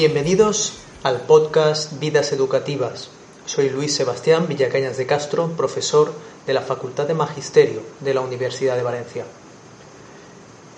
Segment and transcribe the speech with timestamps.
[0.00, 3.10] Bienvenidos al podcast Vidas Educativas.
[3.44, 6.10] Soy Luis Sebastián Villacañas de Castro, profesor
[6.46, 9.26] de la Facultad de Magisterio de la Universidad de Valencia.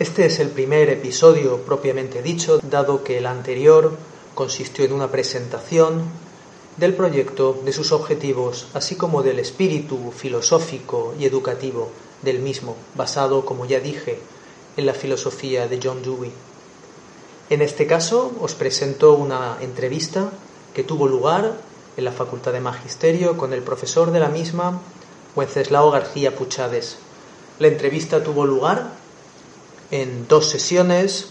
[0.01, 3.97] Este es el primer episodio propiamente dicho, dado que el anterior
[4.35, 6.03] consistió en una presentación
[6.77, 11.91] del proyecto, de sus objetivos, así como del espíritu filosófico y educativo
[12.23, 14.19] del mismo, basado, como ya dije,
[14.77, 16.33] en la filosofía de John Dewey.
[17.51, 20.31] En este caso os presento una entrevista
[20.75, 21.53] que tuvo lugar
[21.97, 24.81] en la Facultad de Magisterio con el profesor de la misma,
[25.37, 26.97] Wenceslao García Puchades.
[27.59, 28.93] La entrevista tuvo lugar
[29.91, 31.29] en dos sesiones,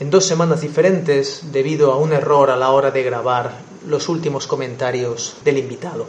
[0.00, 4.46] en dos semanas diferentes, debido a un error a la hora de grabar los últimos
[4.46, 6.06] comentarios del invitado.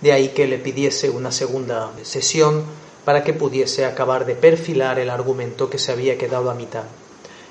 [0.00, 2.62] De ahí que le pidiese una segunda sesión
[3.04, 6.84] para que pudiese acabar de perfilar el argumento que se había quedado a mitad.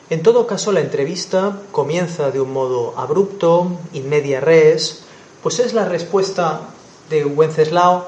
[0.09, 5.03] En todo caso, la entrevista comienza de un modo abrupto, in media res,
[5.43, 6.61] pues es la respuesta
[7.09, 8.05] de Wenceslao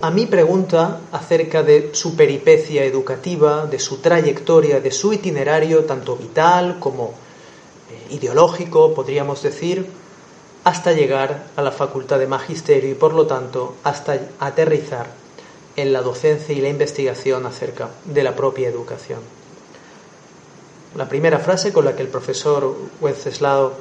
[0.00, 6.16] a mi pregunta acerca de su peripecia educativa, de su trayectoria, de su itinerario, tanto
[6.16, 7.14] vital como
[7.90, 9.90] eh, ideológico, podríamos decir,
[10.62, 15.08] hasta llegar a la Facultad de Magisterio y, por lo tanto, hasta aterrizar
[15.74, 19.39] en la docencia y la investigación acerca de la propia educación.
[20.96, 23.72] La primera frase con la que el profesor Wenceslao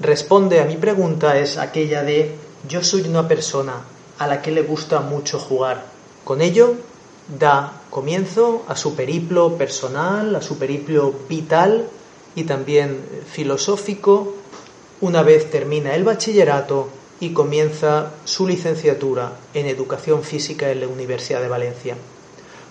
[0.00, 2.34] responde a mi pregunta es aquella de
[2.68, 3.84] yo soy una persona
[4.18, 5.84] a la que le gusta mucho jugar.
[6.24, 6.74] Con ello
[7.38, 11.88] da comienzo a su periplo personal, a su periplo vital
[12.34, 14.34] y también filosófico
[15.00, 16.88] una vez termina el bachillerato
[17.20, 21.96] y comienza su licenciatura en educación física en la Universidad de Valencia.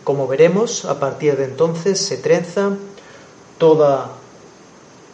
[0.04, 2.72] Como veremos, a partir de entonces se trenza
[3.62, 4.10] toda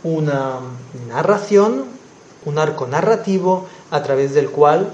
[0.03, 0.61] una
[1.09, 1.83] narración,
[2.45, 4.93] un arco narrativo a través del cual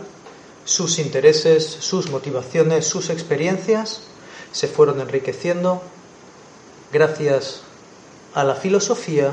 [0.66, 4.02] sus intereses, sus motivaciones, sus experiencias
[4.52, 5.84] se fueron enriqueciendo
[6.92, 7.62] gracias
[8.34, 9.30] a la filosofía,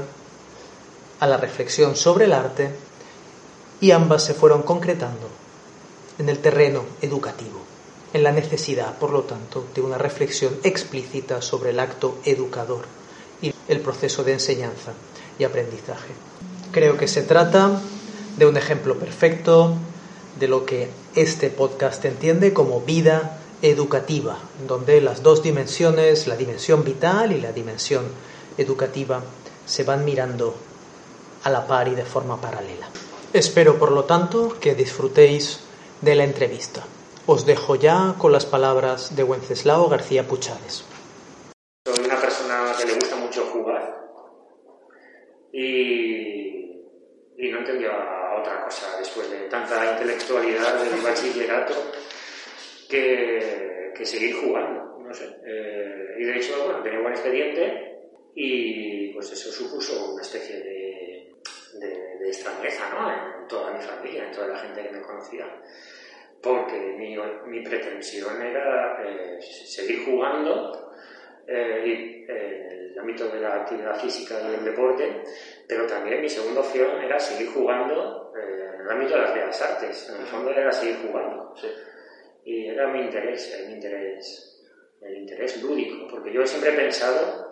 [1.18, 2.72] a la reflexión sobre el arte
[3.80, 5.28] y ambas se fueron concretando
[6.18, 7.60] en el terreno educativo,
[8.12, 12.99] en la necesidad, por lo tanto, de una reflexión explícita sobre el acto educador
[13.70, 14.92] el proceso de enseñanza
[15.38, 16.12] y aprendizaje.
[16.72, 17.80] Creo que se trata
[18.36, 19.74] de un ejemplo perfecto
[20.38, 26.84] de lo que este podcast entiende como vida educativa, donde las dos dimensiones, la dimensión
[26.84, 28.04] vital y la dimensión
[28.58, 29.22] educativa,
[29.66, 30.54] se van mirando
[31.44, 32.88] a la par y de forma paralela.
[33.32, 35.60] Espero, por lo tanto, que disfrutéis
[36.00, 36.84] de la entrevista.
[37.26, 40.84] Os dejo ya con las palabras de Wenceslao García Puchades.
[41.86, 44.00] Soy una persona que le gusta mucho jugar
[45.52, 46.56] y,
[47.50, 47.90] no entendía
[48.38, 51.74] otra cosa después de tanta intelectualidad del bachillerato
[52.88, 55.36] que, que seguir jugando, no sé.
[55.44, 57.98] Eh, y de hecho, bueno, tenía buen expediente
[58.34, 61.34] y pues eso supuso una especie de,
[61.74, 63.10] de, de extrañeza ¿no?
[63.10, 65.46] en toda mi familia, en toda la gente que me conocía
[66.42, 67.16] porque mi,
[67.46, 70.89] mi pretensión era eh, seguir jugando
[71.46, 75.22] eh, y, en el ámbito de la actividad física y del deporte,
[75.66, 79.62] pero también mi segunda opción era seguir jugando eh, en el ámbito de las bellas
[79.62, 80.10] artes.
[80.10, 81.54] En el fondo era seguir jugando.
[82.44, 84.62] Y era mi interés, el interés,
[85.02, 87.50] el interés lúdico, porque yo siempre he pensado,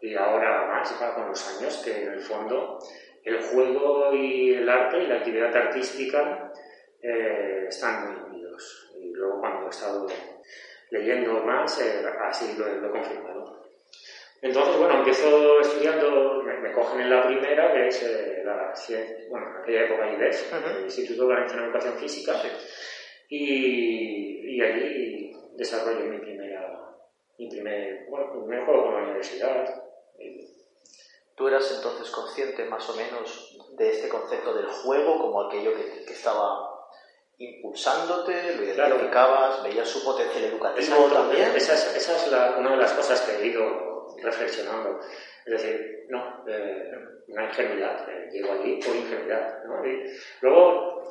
[0.00, 2.78] y ahora más con los años, que en el fondo
[3.24, 6.52] el juego y el arte y la actividad artística
[7.02, 8.90] eh, están muy unidos.
[9.40, 10.06] cuando he estado
[10.94, 13.64] leyendo más, eh, así lo, lo he confirmado.
[14.40, 18.72] Entonces, bueno, empiezo estudiando, me, cogen en la primera, que es eh, la,
[19.30, 22.34] bueno, en aquella época IDES, el Instituto Valenciano de Educación Física,
[23.28, 26.94] y, y, allí desarrollo mi primera,
[27.38, 29.82] mi primer, bueno, mi primer juego con la universidad.
[31.34, 36.04] ¿Tú eras entonces consciente más o menos de este concepto del juego como aquello que,
[36.04, 36.73] que estaba
[37.38, 41.52] impulsándote, lo identificabas, veías su potencial educativo también?
[41.54, 45.00] Esa es, esa es la, una de las cosas que he ido reflexionando.
[45.44, 46.92] Es decir, no, eh,
[47.28, 49.64] una ingenuidad, eh, llego allí por ingenuidad.
[49.64, 49.86] ¿no?
[49.86, 50.10] Y
[50.40, 51.08] luego,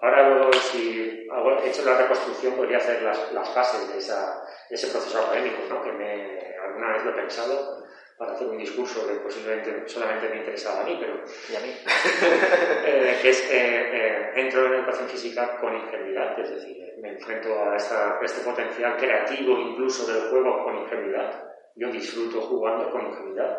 [0.00, 4.44] ahora luego, si hago, he hecho la reconstrucción, podría hacer las, las fases de, esa,
[4.68, 5.82] de, ese proceso académico, ¿no?
[5.82, 7.85] que me, alguna vez lo he pensado
[8.16, 11.22] para hacer un discurso que posiblemente solamente me interesaba a mí, pero...
[11.50, 11.72] Y a mí.
[12.86, 17.76] eh, que es, eh, entro en educación física con ingenuidad, es decir, me enfrento a,
[17.76, 21.46] esta, a este potencial creativo incluso del juego con ingenuidad
[21.76, 23.58] yo disfruto jugando con ingenuidad.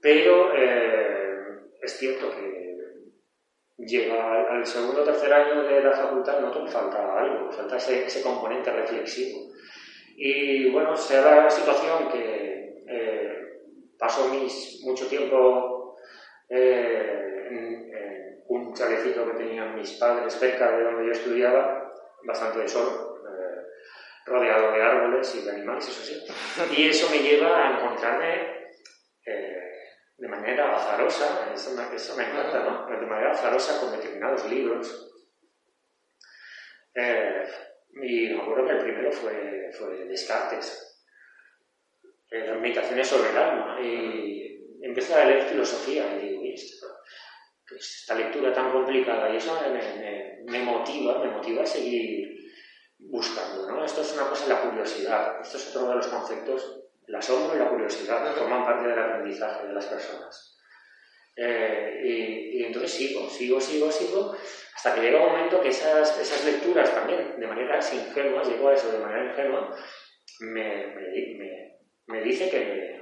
[0.00, 2.82] Pero eh, es cierto que
[3.78, 8.70] llega al segundo o tercer año de la facultad, no falta algo, falta ese, componente
[8.70, 9.50] reflexivo.
[10.16, 12.51] Y bueno, se da la situación que eh,
[14.02, 15.96] paso mis, mucho tiempo
[16.48, 21.94] eh, en, un chalecito que tenían mis padres cerca de donde yo estudiaba,
[22.24, 23.22] bastante de solo,
[24.26, 26.20] rodeado de árboles y de animales, eso sí.
[26.76, 28.72] Y eso me lleva a encontrarme
[29.24, 29.70] eh,
[30.16, 32.86] de manera azarosa, eso me, eso me encanta, ¿no?
[32.86, 35.14] De manera azarosa con determinados libros.
[36.92, 37.46] Eh,
[38.02, 40.91] y me acuerdo que el primero fue, fue Descartes,
[42.32, 43.80] eh, las meditaciones sobre el alma.
[43.80, 46.42] Y empecé a leer filosofía y digo,
[47.76, 52.36] esta lectura tan complicada y eso me, me, me motiva, me motiva a seguir
[52.98, 53.66] buscando.
[53.66, 53.84] ¿no?
[53.84, 55.40] Esto es una cosa, la curiosidad.
[55.40, 56.80] Esto es otro de los conceptos.
[57.06, 60.58] El asombro y la curiosidad forman parte del aprendizaje de las personas.
[61.36, 64.36] Eh, y, entonces sigo, sigo, sigo, sigo,
[64.74, 68.74] hasta que llega un momento que esas, esas lecturas también, de manera ingenua, llego a
[68.74, 69.74] eso de manera ingenua,
[70.40, 71.71] me, me, me
[72.06, 72.92] dice que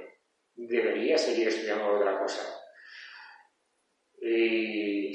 [0.55, 2.41] debería seguir estudiando otra cosa.
[4.21, 5.11] Y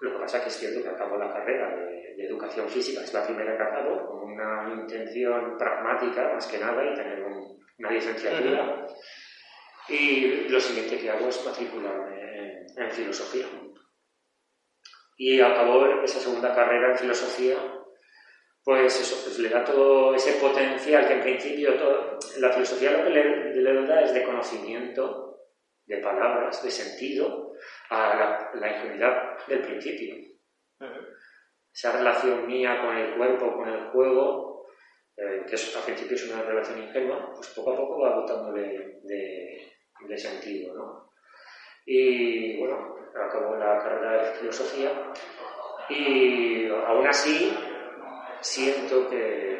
[0.00, 3.12] lo que pasa es que es cierto que acabo la carrera de, educación física, es
[3.12, 8.86] la primera que acabo, con una intención pragmática más que nada y tener una licenciatura.
[9.88, 13.46] Y lo siguiente que hago es matricularme en, filosofía.
[15.18, 17.56] Y acabo esa segunda carrera en filosofía,
[18.66, 23.04] pues eso, pues le da todo ese potencial que en principio todo, la filosofía lo
[23.04, 25.38] que le, le da es de conocimiento,
[25.84, 27.52] de palabras, de sentido,
[27.90, 30.16] a la, ingenuidad del principio.
[31.72, 34.66] Esa relación mía con el cuerpo, con el juego,
[35.16, 39.62] eh, que al principio es una relación ingenua, pues poco a poco va dotándole de,
[40.08, 40.74] de, sentido.
[40.74, 41.12] ¿no?
[41.84, 45.12] Y bueno, acabo la carrera de filosofía
[45.88, 47.56] y aún así
[48.40, 49.56] siento que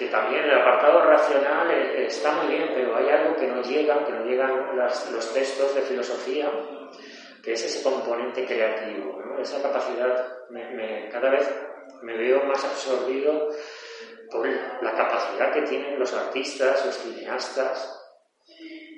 [0.00, 4.02] que también el apartado racional eh, está muy bien, pero hay algo que no llega,
[4.06, 6.50] que no llegan los textos de filosofía,
[7.42, 10.38] que es ese componente creativo, esa capacidad,
[11.12, 11.54] cada vez
[12.00, 13.50] me veo más absorbido
[14.30, 18.00] por la capacidad que tienen los artistas, los cineastas,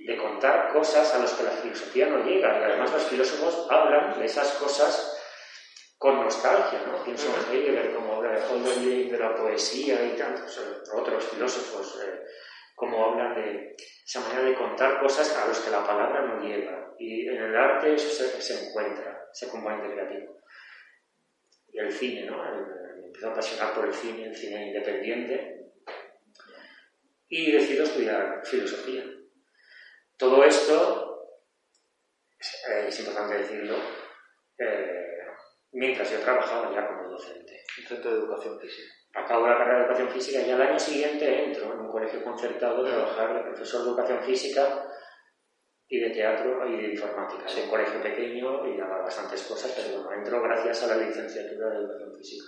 [0.06, 2.60] de contar cosas a las que la filosofía no llega.
[2.60, 5.20] Y además los filósofos hablan de esas cosas
[6.02, 7.04] con nostalgia, ¿no?
[7.04, 10.60] Pienso en Heidegger como habla de Holderlin, de la poesía y tantos
[10.92, 12.24] otros filósofos, eh,
[12.74, 16.92] como hablan de esa manera de contar cosas a los que la palabra no llega.
[16.98, 20.40] Y en el arte eso se, encuentra, ese componente creativo.
[21.68, 22.42] Y el cine, ¿no?
[22.42, 25.70] Me empiezo a apasionar por el cine, el cine independiente,
[27.28, 29.04] y decido estudiar filosofía.
[30.16, 31.28] Todo esto,
[32.40, 33.76] eh, es importante decirlo,
[34.58, 35.01] eh,
[35.72, 37.64] mientras yo trabajaba ya como docente.
[37.78, 38.92] En centro de educación física.
[39.14, 42.84] Acabo la carrera de educación física y al año siguiente entro en un colegio concertado
[42.84, 44.88] a trabajar de profesor de educación física
[45.88, 47.44] y de teatro y de informática.
[47.46, 51.68] Es un colegio pequeño y daba bastantes cosas, pero bueno, entro gracias a la licenciatura
[51.70, 52.46] de educación física.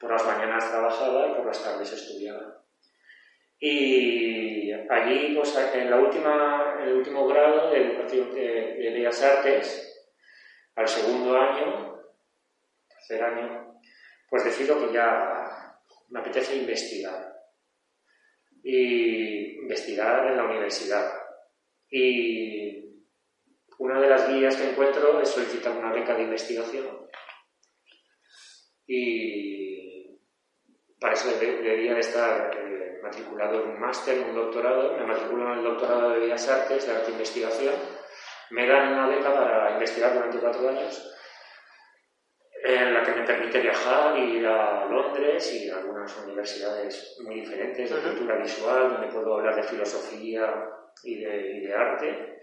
[0.00, 2.64] Por las mañanas trabajaba y por las tardes estudiaba.
[3.58, 8.40] Y allí, pues, en, la última, en el último grado de educación de,
[8.78, 10.08] de Bellas Artes,
[10.74, 11.89] al segundo año,
[13.18, 13.80] año,
[14.28, 15.78] pues decido que ya
[16.10, 17.34] me apetece investigar.
[18.62, 21.12] Y investigar en la universidad.
[21.90, 23.04] Y
[23.78, 27.08] una de las guías que encuentro es solicitar una beca de investigación.
[28.86, 30.20] Y
[31.00, 34.96] para eso debería de estar eh, matriculado en un máster, en un doctorado.
[34.98, 37.74] Me matriculo en el doctorado de Bellas Artes, de Arte e Investigación.
[38.50, 41.16] Me dan una beca para investigar durante cuatro años,
[42.74, 47.90] en la que me permite viajar, ir a Londres y a algunas universidades muy diferentes
[47.90, 50.52] de cultura visual, donde puedo hablar de filosofía
[51.02, 52.40] y de, y de arte.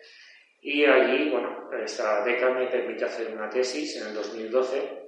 [0.62, 5.08] Y allí, bueno, esta beca me permite hacer una tesis en el 2012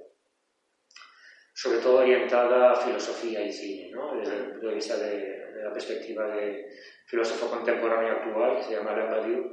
[1.60, 4.14] sobre todo orientada a filosofía y cine, ¿no?
[4.16, 6.70] desde el punto de vista de, la perspectiva de
[7.04, 9.52] filósofo contemporáneo actual, que se llama Alain Badiou.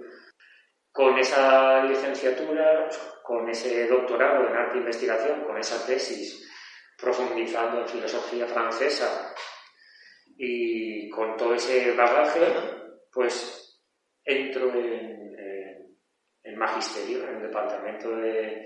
[0.89, 2.87] Con esa licenciatura,
[3.27, 6.47] con ese doctorado en arte e investigación, con esa tesis
[6.97, 9.35] profundizando en filosofía francesa
[10.37, 12.41] y con todo ese bagaje,
[13.11, 13.83] pues
[14.23, 15.35] entro en,
[16.43, 18.65] en magisterio, en el departamento de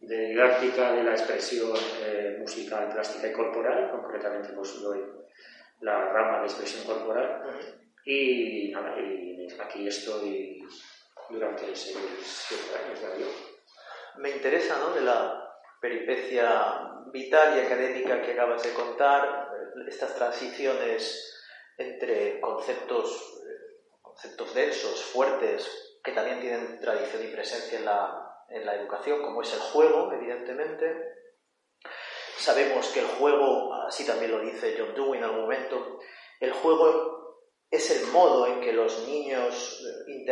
[0.00, 5.00] de didáctica de la expresión eh, musical, plástica y corporal, concretamente pues doy
[5.80, 7.42] la rama de expresión corporal.
[8.04, 10.64] Y nada, y aquí estoy
[11.28, 13.06] durante seis, siete años de
[14.18, 15.44] Me interesa, ¿no?, de la
[15.80, 16.82] peripecia
[17.12, 19.48] vital y académica que acabas de contar,
[19.86, 21.34] estas transiciones
[21.76, 28.64] entre conceptos, eh, conceptos densos, fuertes, que también tienen tradición y presencia en la en
[28.64, 31.14] la educación, como es el juego, evidentemente.
[32.36, 35.98] Sabemos que el juego, así también lo dice John Dewey en algún momento,
[36.40, 37.27] el juego
[37.70, 40.24] es el modo en que los niños eh,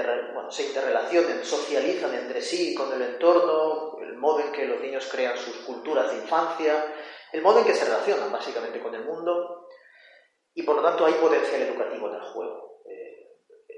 [0.51, 5.37] se interrelacionan, socializan entre sí con el entorno, el modo en que los niños crean
[5.37, 6.95] sus culturas de infancia,
[7.33, 9.69] el modo en que se relacionan básicamente con el mundo
[10.55, 12.67] y por lo tanto hay potencial educativo en el juego.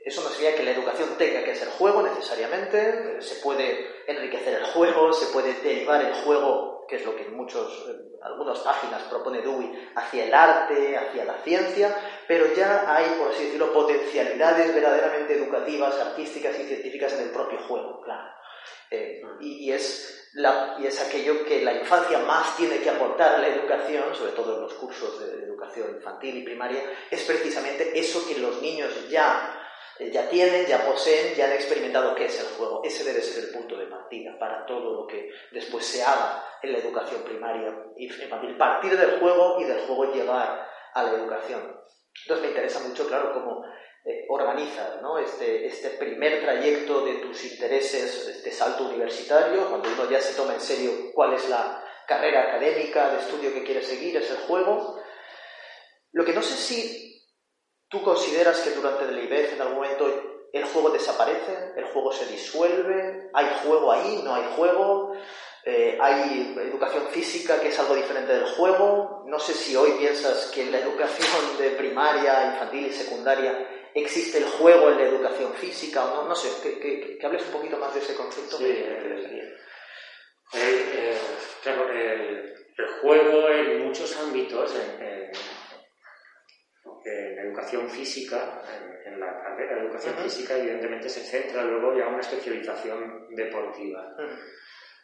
[0.08, 4.64] Eso no sería que la educación tenga que ser juego necesariamente, se puede enriquecer el
[4.64, 7.87] juego, se puede derivar el juego, que es lo que en muchos,
[8.23, 11.95] algunas páginas propone Dewey, hacia el arte, hacia la ciencia,
[12.26, 17.59] pero ya hay, por así decirlo, potencialidades verdaderamente educativas, artísticas y científicas en el propio
[17.68, 18.33] juego, claro.
[18.90, 20.14] Eh, y, es
[20.78, 24.57] y es aquello que la infancia más tiene que aportar a la educación, sobre todo
[24.57, 29.57] en los cursos de educación infantil y primaria, es precisamente eso que los niños ya
[29.98, 32.82] eh, ya tienen, ya poseen, ya han experimentado qué es el juego.
[32.84, 36.72] Ese debe ser el punto de partida para todo lo que después se haga en
[36.72, 38.56] la educación primaria y infantil.
[38.56, 41.76] Partir del juego y del juego llegar a la educación.
[42.22, 43.64] Entonces me interesa mucho, claro, cómo
[44.04, 45.18] eh, organizas ¿no?
[45.18, 50.54] este, este primer trayecto de tus intereses, este salto universitario, cuando uno ya se toma
[50.54, 55.00] en serio cuál es la carrera académica de estudio que quiere seguir, es el juego.
[56.12, 57.07] Lo que no sé si
[57.88, 62.26] ¿Tú consideras que durante el IBEF en algún momento el juego desaparece, el juego se
[62.26, 65.14] disuelve, hay juego ahí, no hay juego,
[65.64, 69.25] eh, hay educación física que es algo diferente del juego?
[69.26, 74.38] No sé si hoy piensas que en la educación de primaria, infantil y secundaria existe
[74.38, 77.95] el juego en la educación física o no, no sé, que, hables un poquito más
[77.95, 78.59] de ese concepto.
[78.59, 79.57] Sí, eh,
[80.54, 81.18] eh,
[81.62, 82.54] claro, el,
[83.00, 84.75] juego en muchos ámbitos,
[87.40, 88.62] educación física,
[89.04, 94.14] en, la carrera de educación física, evidentemente se centra luego ya una especialización deportiva.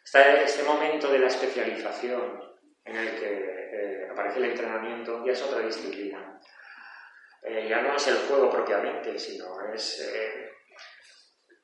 [0.03, 2.39] Está este momento de la especialización
[2.85, 6.39] en el que eh, aparece el entrenamiento ya es otra disciplina.
[7.41, 10.51] Eh, ya no es el juego propiamente, sino es eh,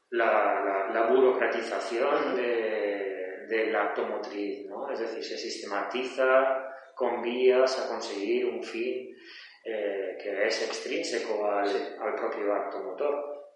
[0.10, 4.90] la, burocratización del acto motriz, ¿no?
[4.92, 9.16] Es decir, se sistematiza con vías a conseguir un fin
[9.64, 13.48] eh, que es extrínseco al, al, propio acto motor.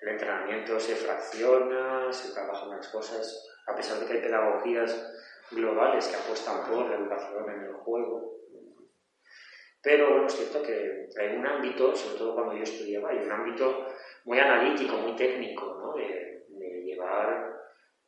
[0.00, 5.14] El entrenamiento se fracciona, se trabajan las cosas, a pesar de que hay pedagogías
[5.50, 8.34] globales que apuestan por la educación en el juego.
[9.82, 13.30] Pero bueno, es cierto que hay un ámbito, sobre todo cuando yo estudiaba, hay un
[13.30, 13.86] ámbito
[14.24, 15.92] muy analítico, muy técnico, ¿no?
[15.94, 16.46] de,
[16.84, 17.54] llevar,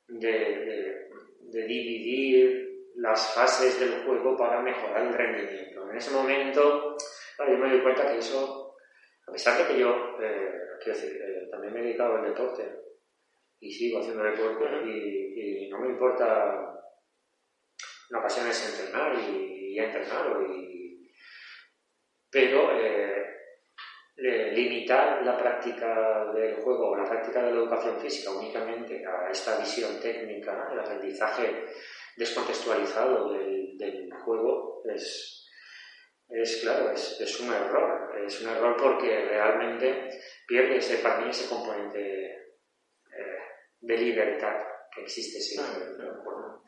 [0.09, 1.09] de,
[1.41, 5.76] de, dividir las fases del juego para mejorar el rendimiento.
[5.91, 6.97] En ese momento,
[7.39, 8.77] yo me doy cuenta que eso,
[9.27, 10.53] a pesar de que yo, eh,
[10.83, 12.65] quiero decir, eh, también me he dedicado al deporte
[13.61, 16.73] y sigo haciendo deporte y, no me importa
[18.09, 21.11] en ocasiones entrenar y, y entrenar, y,
[22.31, 29.05] pero eh, limitar la práctica del juego o la práctica de la educación física únicamente
[29.07, 31.67] a esta visión técnica, el aprendizaje
[32.17, 35.36] descontextualizado del, del juego es,
[36.29, 38.15] es claro, es, es, un error.
[38.27, 43.39] Es un error porque realmente pierde ese, para mí ese componente eh,
[43.81, 44.57] de libertad
[44.95, 46.63] que existe siempre el juego.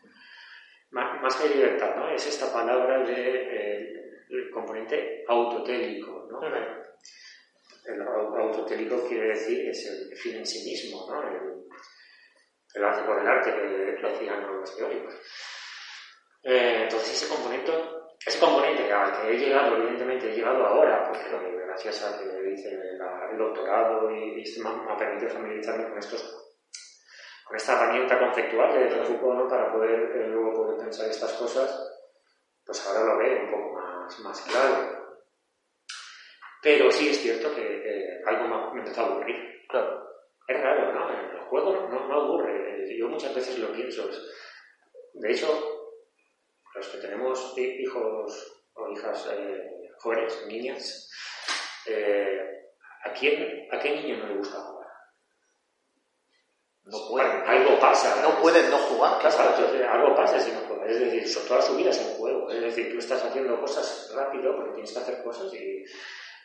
[0.90, 2.10] Más, que libertad, ¿no?
[2.10, 3.98] Es esta palabra de, eh,
[4.30, 6.40] el componente autotélico, ¿no?
[6.46, 11.22] El autotélico quiere decir es el fin en sí mismo, ¿no?
[11.22, 11.64] El,
[12.74, 15.14] el arte por el arte que lo decían los teóricos.
[16.42, 17.72] Eh, entonces ese componente,
[18.28, 22.70] ese componente al que he llegado, evidentemente he llegado ahora, porque gracias a que hice
[22.70, 26.44] el, doctorado y, y me, ha permitido familiarizarme con estos
[27.44, 31.70] con esta herramienta conceptual que de Foucault para poder eh, luego poder pensar estas cosas,
[32.64, 35.16] pues ahora lo veo un poco más, más claro.
[36.62, 39.36] Pero sí es cierto que algo me, empezó a aburrir.
[39.68, 40.06] Claro.
[40.46, 41.10] Es raro, ¿no?
[41.10, 42.98] El juego no, no aburre.
[42.98, 44.10] Yo muchas veces lo pienso.
[45.14, 45.77] De hecho,
[46.78, 51.10] los que tenemos hijos o hijas eh, jóvenes, niñas,
[51.86, 52.70] eh,
[53.04, 54.88] ¿a, quién, ¿a qué niño no le gusta jugar?
[56.84, 57.42] No pueden.
[57.46, 58.22] Algo pasa.
[58.22, 59.90] No pueden no jugar, claro.
[59.90, 60.88] algo pasa si no juegan.
[60.88, 62.50] Es decir, toda su vida es un juego.
[62.50, 65.84] Es decir, tú estás haciendo cosas rápido porque tienes que hacer cosas y,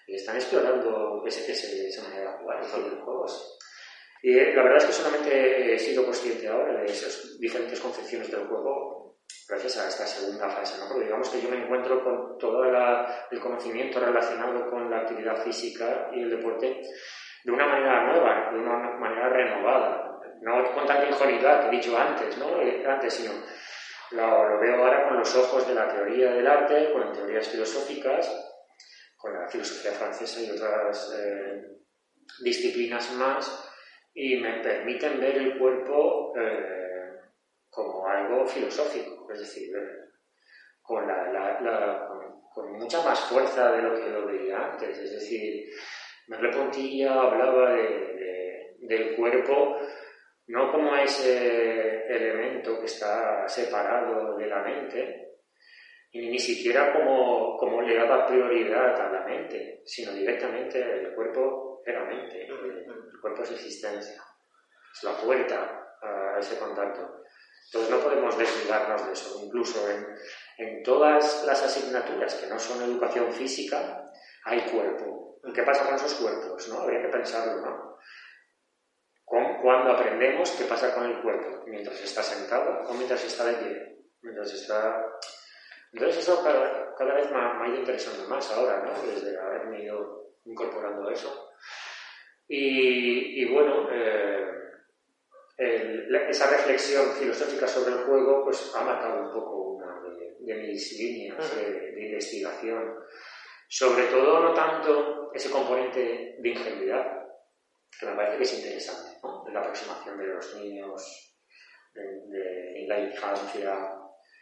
[0.06, 1.50] están explorando ese,
[1.88, 3.58] esa manera de jugar, de juegos.
[4.22, 8.30] Y eh, la verdad es que solamente he sido consciente ahora de esas diferentes concepciones
[8.30, 8.93] del juego
[9.48, 10.88] gracias a esta segunda fase, ¿no?
[10.88, 16.10] Porque digamos que yo me encuentro con todo el conocimiento relacionado con la actividad física
[16.14, 16.82] y el deporte
[17.44, 20.14] de una manera nueva, de una manera renovada
[20.44, 22.62] no con tanta ingenuidad que he dicho antes, ¿no?
[22.62, 23.34] Eh, antes, sino
[24.12, 28.30] lo, veo ahora con los ojos de la teoría del arte, con teorías filosóficas,
[29.18, 31.64] con la filosofía francesa y otras eh,
[32.44, 33.70] disciplinas más,
[34.14, 37.20] y me permiten ver el cuerpo eh,
[37.70, 39.72] como algo filosófico, es decir,
[40.82, 42.08] con, la,
[42.54, 45.70] con, mucha más fuerza de lo que lo veía antes, es decir,
[46.28, 49.78] Merle Pontilla hablaba del cuerpo
[50.48, 55.24] no como ese elemento que está separado de la mente,
[56.12, 61.82] y ni siquiera como, como le daba prioridad a la mente, sino directamente el cuerpo
[61.86, 64.22] era mente, el cuerpo es existencia,
[64.94, 67.23] es la puerta a ese contacto.
[67.66, 69.42] Entonces no podemos desligarnos de eso.
[69.44, 70.06] Incluso en,
[70.58, 74.12] en todas las asignaturas que no son educación física,
[74.46, 75.40] hay cuerpo.
[75.46, 76.68] ¿Y qué pasa con esos cuerpos?
[76.70, 76.82] ¿no?
[76.82, 77.94] Habría que pensarlo, ¿no?
[79.64, 83.98] cuando aprendemos qué pasa con el cuerpo, mientras está sentado o mientras está de pie,
[84.22, 85.04] mientras está...
[85.92, 88.92] Entonces eso cada, vez me ha, ido interesando más ahora, ¿no?
[89.08, 91.52] Desde haberme ido incorporando eso.
[92.48, 94.43] Y, bueno, eh,
[95.58, 101.56] esa reflexión filosófica sobre el juego pues ha marcado un poco una de, mis líneas
[101.56, 102.96] de, investigación.
[103.68, 107.24] Sobre todo no tanto ese componente de ingenuidad,
[108.00, 109.46] que me parece que es interesante, ¿no?
[109.52, 111.36] la aproximación de los niños
[111.96, 113.94] en la infancia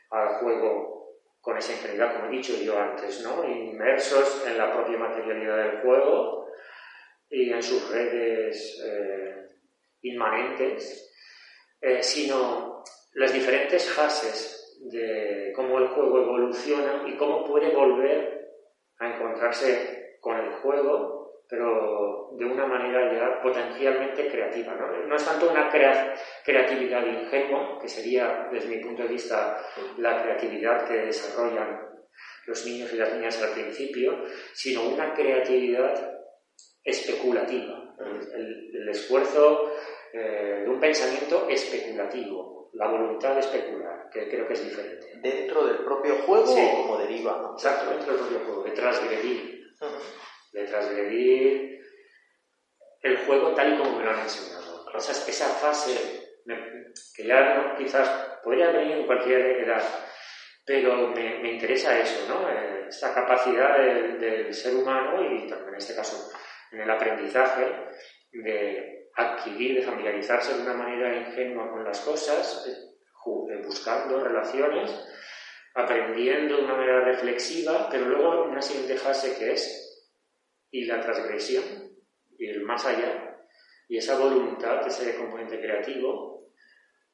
[0.10, 1.02] al juego
[1.41, 3.43] con esa ingenuidad, como he dicho yo antes, ¿no?
[3.43, 6.47] inmersos en la propia materialidad del juego
[7.30, 9.31] y en sus redes eh,
[10.02, 11.12] inmanentes,
[11.80, 12.84] eh, sino
[13.14, 18.50] las diferentes fases de cómo el juego evoluciona y cómo puede volver
[19.00, 24.74] a encontrarse con el juego pero de una manera ya potencialmente creativa.
[24.74, 29.62] No, es tanto una creatividad ingenua, que sería, desde mi punto de vista,
[29.98, 31.90] la creatividad que desarrollan
[32.46, 36.20] los niños y las niñas al principio, sino una creatividad
[36.86, 37.96] especulativa,
[38.34, 39.74] el, esfuerzo
[40.13, 45.08] eh, de un pensamiento especulativo, la voluntad de especular, que creo que es diferente.
[45.21, 47.52] ¿Dentro del propio juego o como deriva?
[47.54, 49.62] Exacto, dentro del propio juego, de transgredir
[50.52, 51.82] de transgredir
[53.02, 54.86] el juego tal y como me lo han enseñado.
[54.95, 56.30] Esa, esa fase
[57.15, 58.10] que ya quizás
[58.43, 59.84] podría venir en cualquier edad,
[60.65, 62.50] pero me, interesa eso, ¿no?
[62.50, 66.30] Eh, esa capacidad del, ser humano y también en este caso
[66.71, 67.65] en el aprendizaje
[68.34, 74.91] de adquirir, de familiarizarse de una manera ingenua con las cosas, eh, eh, buscando relaciones,
[75.76, 79.88] aprendiendo de una manera reflexiva, pero luego una siguiente fase que es
[80.71, 81.63] y la transgresión,
[82.38, 83.38] y el más allá,
[83.88, 86.32] y esa voluntad, ese componente creativo,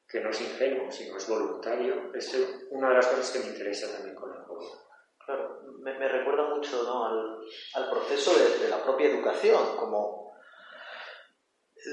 [0.08, 2.34] que no es ingenuo, sino es voluntario, es
[2.70, 4.88] una de las cosas que me interesa también con el juego.
[5.24, 7.04] Claro, me, recuerda mucho ¿no?
[7.04, 7.38] al,
[7.74, 10.27] al, proceso de, la propia educación, como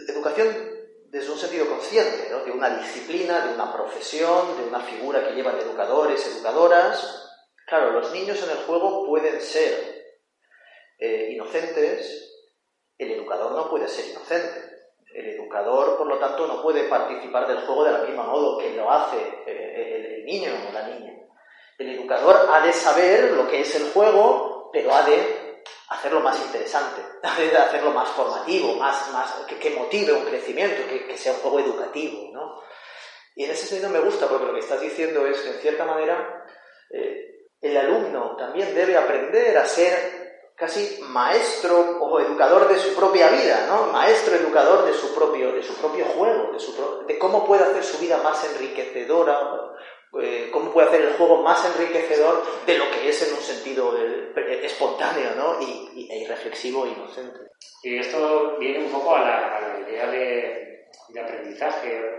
[0.07, 0.75] educación
[1.09, 2.43] desde un sentido consciente, ¿no?
[2.43, 7.31] de una disciplina, de una profesión, de una figura que llevan educadores, educadoras.
[7.65, 9.95] Claro, los niños en el juego pueden ser
[10.99, 12.25] eh, inocentes,
[12.97, 14.75] el educador no puede ser inocente.
[15.13, 18.73] El educador, por lo tanto, no puede participar del juego de la misma modo que
[18.73, 21.13] lo hace eh, el, niño o la niña.
[21.77, 25.44] El educador ha de saber lo que es el juego, pero ha de
[25.89, 31.39] hacerlo más interesante, hacerlo más formativo, más, más, que, motive un crecimiento, que, sea un
[31.39, 32.61] juego educativo, ¿no?
[33.35, 35.85] Y en ese sentido me gusta porque lo que estás diciendo es que en cierta
[35.85, 36.45] manera
[36.89, 43.29] eh, el alumno también debe aprender a ser casi maestro o educador de su propia
[43.29, 43.87] vida, ¿no?
[43.91, 47.83] Maestro educador de su propio, de su propio juego, de, su de cómo puede hacer
[47.83, 49.37] su vida más enriquecedora,
[50.21, 53.97] eh, cómo puede hacer el juego más enriquecedor de lo que es en un sentido
[53.97, 55.61] eh, espontáneo, ¿no?
[55.61, 57.39] Y, e irreflexivo e inocente.
[57.83, 60.87] Y esto viene un poco a la, idea de,
[61.21, 62.17] aprendizaje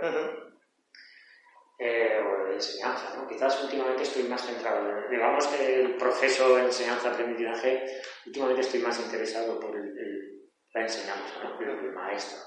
[1.79, 3.27] eh, o de enseñanza, ¿no?
[3.29, 7.87] Quizás últimamente estoy más centrado, digamos que el proceso de enseñanza-aprendizaje,
[8.27, 11.61] últimamente estoy más interesado por la enseñanza, ¿no?
[11.61, 12.39] el, maestro.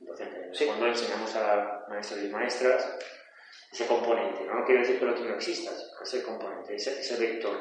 [0.00, 2.98] Entonces, cuando enseñamos a maestros y maestras,
[3.74, 4.64] ese componente, ¿no?
[4.64, 7.60] quiere decir que el otro no exista, ese componente, ese, vector.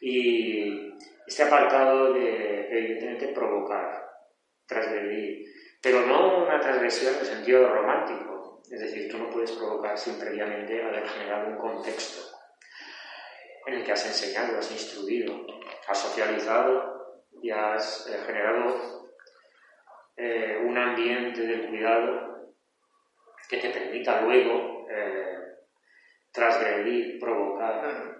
[0.00, 0.90] Y
[1.26, 4.10] este apartado de, evidentemente, provocar,
[4.66, 5.44] transgredir,
[5.82, 10.18] pero no una transgresión en el sentido romántico, es decir, tú no puedes provocar sin
[10.18, 12.22] previamente haber generado un contexto
[13.66, 15.44] en el que has enseñado, has instruido,
[15.86, 19.10] has socializado y has eh, generado
[20.16, 22.54] eh, un ambiente del cuidado
[23.48, 25.33] que te permita luego eh,
[26.34, 28.18] transgredir, provocar,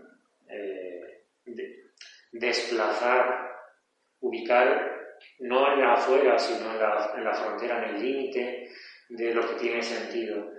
[2.33, 3.50] desplazar,
[4.20, 4.94] ubicar
[5.40, 8.68] no en la afuera, sino en la, en la frontera, en el límite,
[9.09, 10.53] de lo que tiene sentido.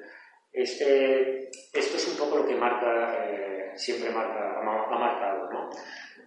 [0.52, 5.70] Este, esto es un poco lo que marca, eh, siempre marca, ha marcado, ¿no?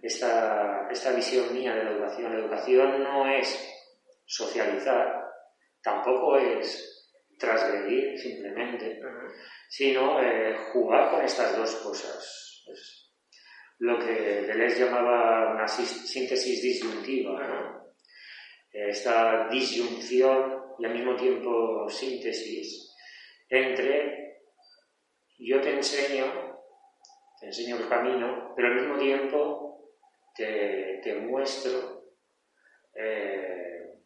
[0.03, 2.33] Esta, esta visión mía de la educación.
[2.33, 3.49] La educación no es
[4.25, 5.31] socializar,
[5.83, 6.98] tampoco es
[7.39, 9.01] transgredir simplemente,
[9.69, 12.65] sino eh, jugar con estas dos cosas.
[13.81, 17.85] lo que Deleuze llamaba una síntesis disyuntiva,
[18.73, 22.89] esta disyunción y al mismo tiempo síntesis
[23.49, 24.29] entre
[25.39, 26.59] yo te enseño,
[27.41, 29.95] te enseño el camino, pero al mismo tiempo
[30.35, 32.03] te, te muestro,
[32.95, 33.58] eh,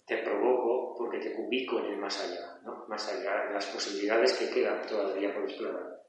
[0.07, 2.85] te provoco porque te ubico en el más allá, ¿no?
[2.89, 6.03] más allá de las posibilidades que quedan todavía por explorar.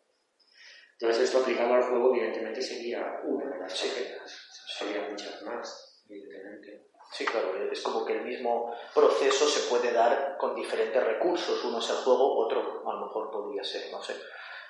[0.94, 6.88] Entonces esto aplicado al juego evidentemente sería una de las facetas, serían muchas más, evidentemente.
[7.12, 11.64] Sí, claro, es como que el mismo proceso se puede dar con diferentes recursos.
[11.64, 14.16] Uno es el juego, otro a lo mejor podría ser, no sé,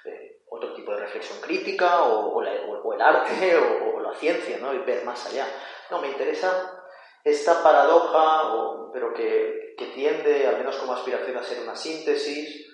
[0.06, 3.56] eh, otro tipo de reflexión crítica o, el arte
[3.96, 4.74] o, la ciencia, ¿no?
[4.74, 5.48] Y ver más allá.
[5.90, 6.83] No, me interesa
[7.24, 12.68] esta paradoja, pero que, que tiende, al menos como aspiración, a ser una síntesis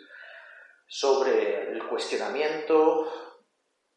[0.87, 3.11] sobre el cuestionamiento,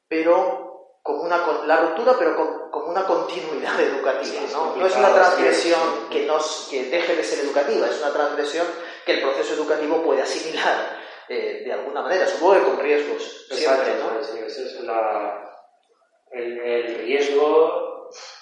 [0.09, 4.43] pero como una, la ruptura, pero con, como una continuidad educativa.
[4.53, 4.77] ¿no?
[4.77, 8.67] no es una transgresión que, nos, que deje de ser educativa, es una transgresión
[9.05, 13.47] que el proceso educativo puede asimilar eh, de alguna manera, supongo que con riesgos.
[13.51, 14.19] Siempre, ¿no?
[14.21, 15.57] es la,
[16.33, 17.92] el, el, riesgo,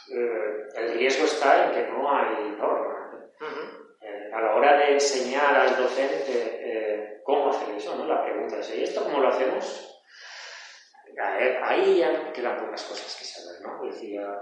[0.08, 3.28] el riesgo está en que no hay norma.
[4.02, 8.06] Eh, a la hora de enseñar al docente cómo hacer eso, ¿no?
[8.06, 9.86] la pregunta es, ¿y esto cómo lo hacemos?
[11.62, 13.84] ahí ya quedan pocas cosas que saber, ¿no?
[13.84, 14.38] Decía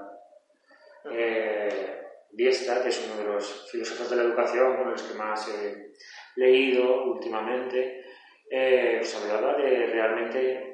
[1.10, 5.48] eh, Biesta, que es uno de los filósofos de la educación con los que más
[5.48, 5.92] he
[6.36, 8.04] leído últimamente,
[8.50, 10.67] eh, pues hablaba de realmente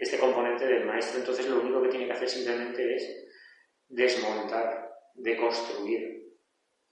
[0.00, 3.28] este componente del maestro, entonces lo único que tiene que hacer simplemente es
[3.88, 6.26] desmontar, deconstruir,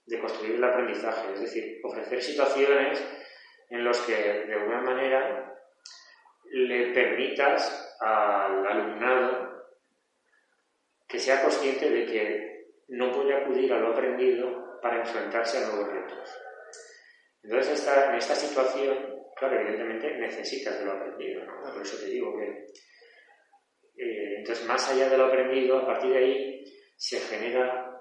[0.05, 3.03] deconstruir el aprendizaje, es decir, ofrecer situaciones
[3.69, 5.53] en las que de alguna manera
[6.51, 9.65] le permitas al alumnado
[11.07, 12.55] que sea consciente de que
[12.89, 16.29] no puede acudir a lo aprendido para enfrentarse a nuevos retos.
[17.41, 21.73] Entonces, en esta situación, claro, evidentemente necesitas de lo aprendido, ¿no?
[21.73, 22.65] Por eso te digo que,
[23.97, 26.63] eh, entonces, más allá de lo aprendido, a partir de ahí
[26.95, 27.91] se genera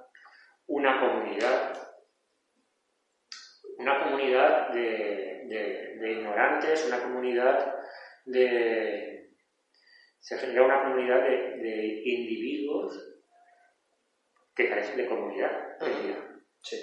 [0.67, 1.77] una comunidad,
[3.79, 5.45] una comunidad de,
[6.01, 7.75] de ignorantes, una comunidad
[8.25, 9.15] de,
[10.25, 12.99] se genera una comunidad de, individuos
[14.55, 15.77] que carecen de comunidad.
[16.63, 16.79] Sí.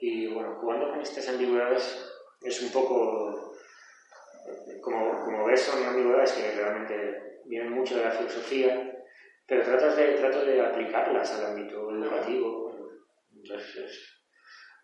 [0.00, 2.09] Y bueno, jugando con estas ambigüedades
[2.42, 3.54] es un poco,
[4.82, 8.92] como, como ves, son ambigüedades que realmente vienen mucho de la filosofía,
[9.46, 12.70] pero tratas de, trato de aplicarlas al ámbito educativo.
[13.34, 14.22] Entonces,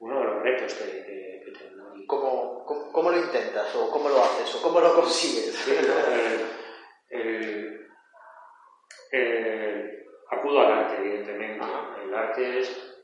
[0.01, 1.93] uno de los retos que, que, tengo.
[2.07, 3.75] ¿Cómo, ¿Cómo, lo intentas?
[3.77, 4.55] ¿O cómo lo haces?
[4.57, 5.57] ¿O cómo lo consigues?
[10.29, 11.47] acudo al arte, evidentemente
[12.17, 12.99] arte es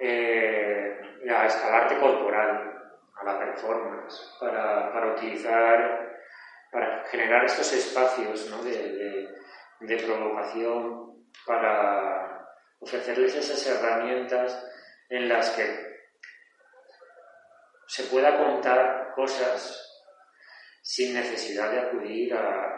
[0.00, 2.79] eh, al arte corporal,
[3.20, 6.18] a la performance, para, para utilizar,
[6.70, 8.62] para generar estos espacios ¿no?
[8.62, 9.28] de,
[9.80, 12.46] de, provocación, para
[12.80, 14.66] ofrecerles esas herramientas
[15.08, 15.90] en las que
[17.86, 19.86] se pueda contar cosas
[20.82, 22.76] sin necesidad de acudir a,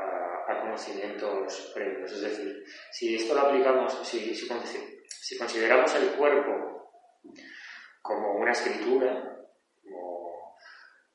[0.61, 2.13] conocimientos previos.
[2.13, 6.93] Es decir, si esto lo aplicamos, si, si consideramos el cuerpo
[8.03, 9.33] como una escritura,
[9.83, 10.22] como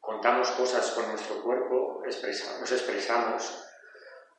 [0.07, 3.67] contamos cosas con nuestro cuerpo, nos expresamos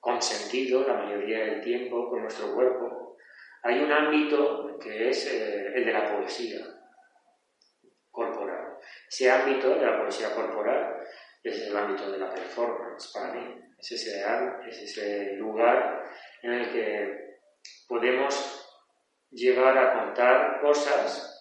[0.00, 3.18] con sentido la mayoría del tiempo con nuestro cuerpo.
[3.64, 6.64] Hay un ámbito que es eh, el de la poesía
[8.10, 8.78] corporal.
[9.10, 11.02] Ese ámbito de la poesía corporal
[11.42, 13.62] es el ámbito de la performance para mí.
[13.76, 14.24] Es ese,
[14.66, 16.02] es ese lugar
[16.40, 17.40] en el que
[17.86, 18.66] podemos
[19.30, 21.37] llegar a contar cosas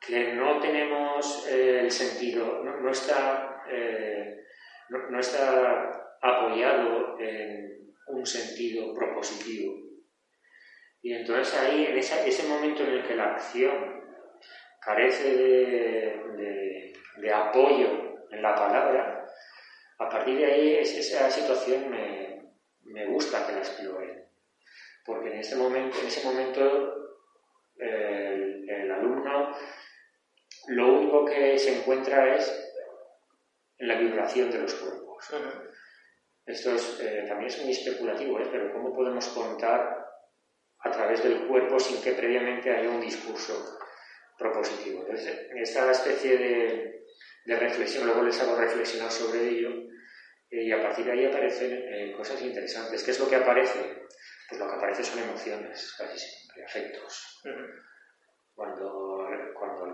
[0.00, 4.44] que no tenemos eh, el sentido, no, está, eh,
[4.88, 9.74] no, está apoyado en un sentido propositivo.
[11.02, 14.02] Y entonces ahí, en ese momento en el que la acción
[14.80, 19.26] carece de, de, apoyo en la palabra,
[19.98, 22.50] a partir de ahí esa situación me,
[22.84, 24.28] me gusta que la explore.
[25.04, 27.00] Porque en ese momento, en ese momento
[27.76, 29.54] el, el alumno
[30.68, 32.70] lo único que se encuentra es
[33.78, 35.24] en la vibración de los cuerpos.
[36.46, 38.48] Esto eh, también es muy especulativo, ¿eh?
[38.50, 40.06] pero ¿cómo podemos contar
[40.80, 43.78] a través del cuerpo sin que previamente haya un discurso
[44.38, 45.02] propositivo?
[45.02, 49.70] Entonces, en esta especie de, reflexión, luego les hago reflexionar sobre ello,
[50.50, 53.02] eh, y a partir de ahí aparecen cosas interesantes.
[53.02, 54.06] ¿Qué es lo que aparece?
[54.48, 57.40] Pues lo que aparece son emociones, casi siempre, afectos.
[58.54, 59.09] Cuando,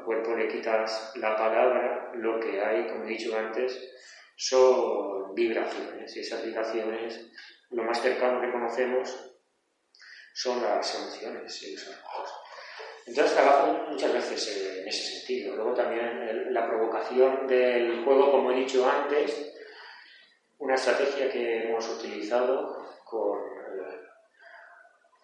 [0.07, 3.93] cuerpo le quitas la palabra, lo que hay, como he dicho antes,
[4.37, 6.17] son vibraciones.
[6.17, 7.29] Y esas vibraciones,
[7.71, 9.35] lo más cercano que conocemos,
[10.33, 11.91] son las emociones y los
[13.07, 15.57] Entonces trabajo muchas veces en ese sentido.
[15.57, 19.55] Luego también la provocación del juego, como he dicho antes,
[20.59, 24.01] una estrategia que hemos utilizado con, eh,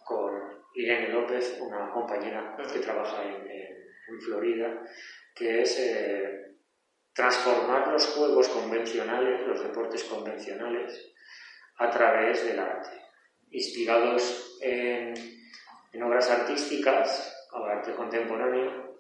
[0.04, 3.71] con Irene López, una compañera que trabaja en,
[4.20, 4.82] Florida,
[5.34, 6.56] que es eh,
[7.12, 11.12] transformar los juegos convencionales, los deportes convencionales,
[11.78, 13.02] a través del arte,
[13.50, 15.14] inspirados en,
[16.02, 18.96] obras artísticas, o arte contemporáneo,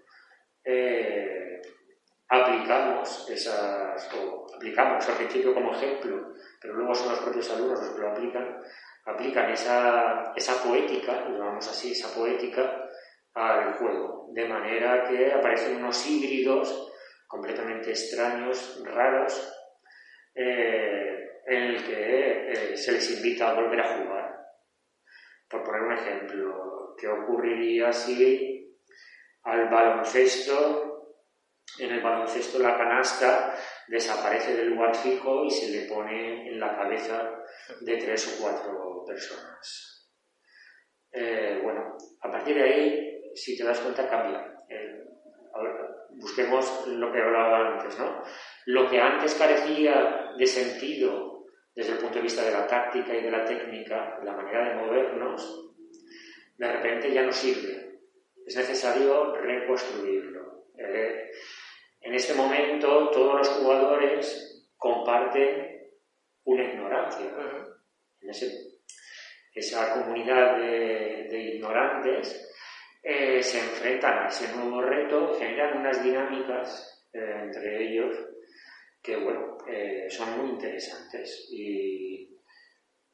[0.64, 1.60] eh,
[2.28, 7.90] aplicamos esas, o aplicamos al principio como ejemplo, pero luego son los propios alumnos los
[7.90, 8.62] que lo aplican,
[9.04, 12.81] aplican esa, esa poética, llamamos así, esa poética
[13.34, 16.90] al juego, de manera que aparecen unos híbridos
[17.26, 19.52] completamente extraños, raros,
[20.34, 24.36] eh, en el que eh, se les invita a volver a jugar.
[25.48, 28.62] Por poner un ejemplo, ¿qué ocurriría si
[29.44, 31.16] al baloncesto,
[31.78, 33.56] en el baloncesto la canasta
[33.88, 37.42] desaparece del lugar y se le pone en la cabeza
[37.80, 40.10] de tres o cuatro personas.
[41.10, 44.62] Eh, bueno, a partir de ahí, si te das cuenta, cambia.
[44.68, 45.04] Eh,
[46.10, 48.22] busquemos lo que hablaba antes, ¿no?
[48.66, 53.22] Lo que antes carecía de sentido desde el punto de vista de la táctica y
[53.22, 55.72] de la técnica, la manera de movernos,
[56.58, 58.00] de repente ya no sirve.
[58.46, 60.66] Es necesario reconstruirlo.
[60.76, 61.30] Eh,
[62.00, 65.88] en este momento todos los jugadores comparten
[66.44, 67.32] una ignorancia.
[68.20, 68.30] En
[69.54, 72.51] esa comunidad de, ignorantes
[73.02, 78.16] eh, se enfrentan a ese nuevo reto, generan unas dinámicas eh, entre ellos
[79.02, 82.38] que, bueno, eh, son muy interesantes y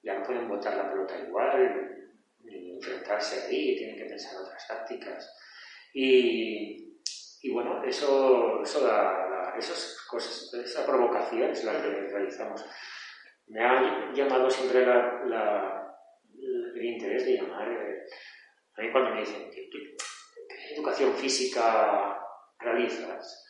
[0.02, 2.12] ya no pueden botar la pelota igual,
[2.44, 5.34] ni enfrentarse ahí, tienen que pensar otras tácticas.
[5.94, 6.98] Y,
[7.40, 12.64] y bueno, eso, eso da, esas cosas, esa provocación es la que realizamos.
[13.46, 15.94] Me ha llamado siempre la,
[16.74, 17.68] el interés de llamar.
[18.78, 19.68] A mí cuando me dicen, ¿qué,
[20.74, 22.16] educación física
[22.60, 23.44] realizas?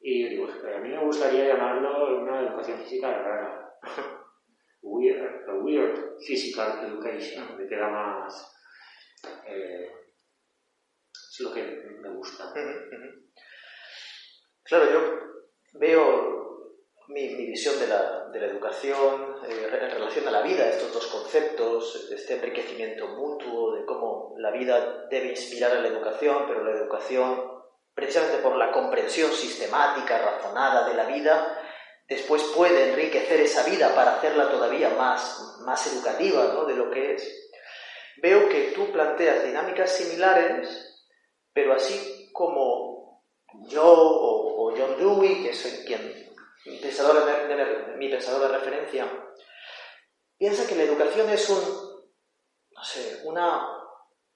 [0.00, 3.78] Y yo digo, a mí me gustaría llamarlo una educación física rara.
[4.82, 8.56] weird, a weird physical education, me queda más...
[9.46, 9.90] Eh,
[11.12, 11.62] es lo que
[12.00, 12.52] me gusta.
[14.62, 20.42] Claro, yo veo mi, visión de la, de la educación eh, en relación a la
[20.42, 25.86] vida, estos dos conceptos, este enriquecimiento mutuo, de cómo la vida debe inspirar a la
[25.86, 27.62] educación, pero la educación,
[27.94, 31.60] precisamente por la comprensión sistemática, razonada de la vida,
[32.08, 36.64] después puede enriquecer esa vida para hacerla todavía más, más educativa ¿no?
[36.64, 37.52] de lo que es.
[38.20, 41.06] Veo que tú planteas dinámicas similares,
[41.52, 43.22] pero así como
[43.68, 46.23] yo o, John Dewey, que es quien,
[46.66, 49.06] mi pensador de referencia,
[50.38, 51.60] piensa que la educación es un,
[52.70, 53.84] no sé, una,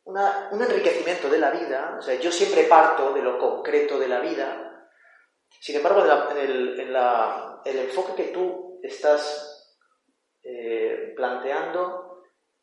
[0.05, 1.97] un enriquecimiento de la vida.
[1.99, 4.89] O sea, yo siempre parto de lo concreto de la vida.
[5.61, 9.77] Sin embargo, en, el, enfoque que tú estás
[10.43, 12.08] eh, planteando,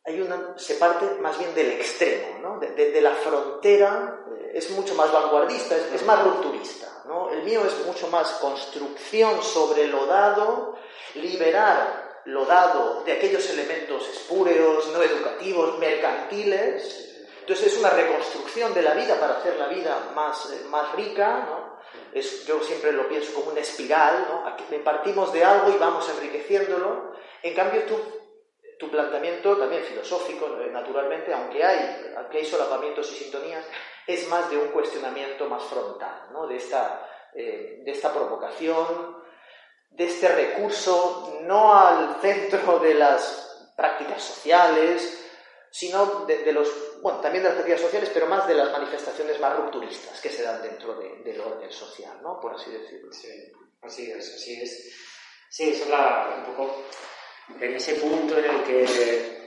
[0.06, 2.60] hay una, se parte más bien del extremo, ¿no?
[2.60, 7.02] de, la frontera, eh, es mucho más vanguardista, es, más rupturista.
[7.06, 7.32] ¿no?
[7.32, 10.78] El mío es mucho más construcción sobre lo dado,
[11.16, 17.06] liberar lo dado de aquellos elementos espúreos, no educativos, mercantiles,
[17.42, 21.46] entonces es una reconstrucción de la vida para hacer la vida más, eh, más rica,
[21.48, 21.76] ¿no?
[22.12, 24.84] Es, yo siempre lo pienso como una espiral, ¿no?
[24.84, 27.14] Partimos de algo y vamos enriqueciéndolo.
[27.44, 27.96] En cambio, tu,
[28.78, 33.66] tu planteamiento, también filosófico, eh, naturalmente, aunque hay, aunque hay solapamientos y sintonías,
[34.08, 36.48] es más de un cuestionamiento más frontal, ¿no?
[36.48, 39.24] de, esta, eh, de esta provocación,
[39.90, 45.22] de este recurso no al centro de las prácticas sociales,
[45.72, 49.58] sino de, los, bueno, también de las prácticas sociales, pero más de las manifestaciones más
[49.58, 52.40] rupturistas que se dan dentro del orden social, ¿no?
[52.40, 53.12] Por así decirlo.
[53.12, 54.94] Sí, así es, así es.
[55.50, 56.84] Sí, eso es la, un poco
[57.60, 59.46] en ese punto en el que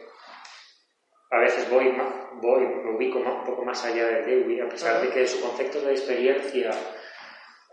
[1.30, 1.94] a veces voy,
[2.40, 5.80] voy me ubico un poco más allá de Dewey, a pesar de que su concepto
[5.80, 6.70] de experiencia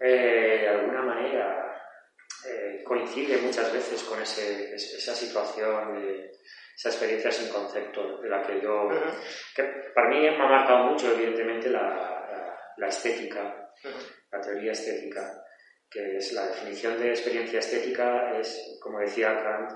[0.02, 1.66] eh, de alguna manera
[2.48, 6.32] eh, coincide muchas veces con ese, esa situación de
[6.76, 8.90] esa experiencia sin concepto de la que yo...
[9.56, 13.72] que para mí me ha marcado mucho, evidentemente, la, la, estética,
[14.30, 15.42] la teoría estética,
[15.90, 19.72] que es la definición de experiencia estética, es, como decía Kant,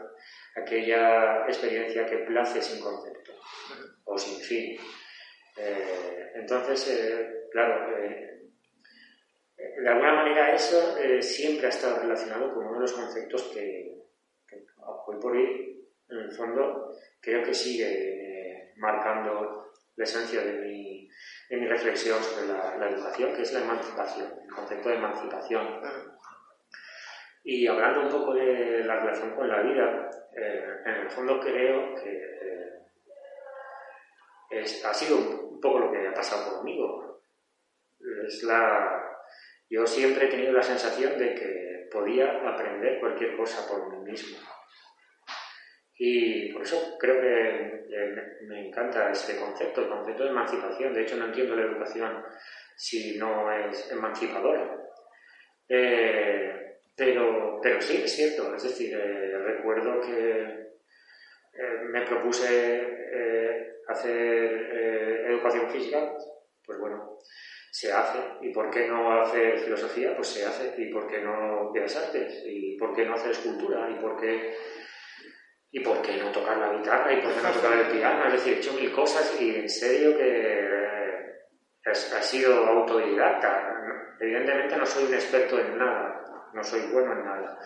[0.62, 3.34] aquella experiencia que place sin concepto
[4.06, 4.80] o sin fin.
[5.58, 8.42] Eh, entonces, eh, claro, eh,
[9.58, 13.94] de alguna manera eso siempre ha estado relacionado con uno de los conceptos que,
[14.48, 14.66] que
[15.08, 21.10] hoy por hoy en el fondo, creo que sigue marcando la esencia de mi,
[21.50, 25.82] de mi reflexión sobre la, educación, que es la emancipación, el concepto de emancipación.
[27.44, 31.96] Y hablando un poco de la relación con la vida, eh, en el fondo creo
[31.96, 32.80] que
[34.52, 37.22] eh, ha sido un poco lo que ha pasado conmigo.
[38.28, 39.18] Es la,
[39.70, 44.38] yo siempre he tenido la sensación de que podía aprender cualquier cosa por mí mismo
[46.02, 47.86] y por eso creo que
[48.48, 50.94] me encanta este concepto, el concepto de emancipación.
[50.94, 52.24] De hecho, no entiendo la educación
[52.78, 54.78] si no es emancipadora.
[55.68, 58.56] Eh, pero, pero sí, es cierto.
[58.56, 62.98] Es decir, eh, recuerdo que eh, me propuse
[63.88, 66.14] hacer educación física,
[66.64, 67.18] pues bueno,
[67.72, 68.20] se hace.
[68.42, 70.16] ¿Y por qué no hacer filosofía?
[70.16, 70.74] Pues se hace.
[70.78, 72.44] ¿Y por qué no bellas artes?
[72.46, 73.90] ¿Y por qué no hacer escultura?
[73.90, 74.54] ¿Y por qué
[75.72, 77.14] ¿Y por qué no tocar la guitarra?
[77.14, 78.26] ¿Y por qué no tocar el piano?
[78.26, 83.76] Es decir, he hecho mil cosas y en serio que eh, ha sido autodidacta.
[84.20, 86.24] Evidentemente no soy un experto en nada,
[86.54, 87.60] no soy bueno en nada,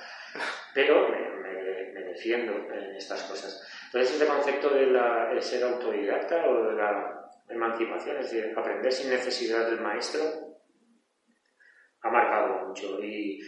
[0.74, 3.68] pero me, defiendo en estas cosas.
[3.86, 9.10] Entonces, este concepto de, la, ser autodidacta o de la emancipación, es decir, aprender sin
[9.10, 10.22] necesidad del maestro,
[12.02, 13.04] ha marcado mucho.
[13.04, 13.40] Y,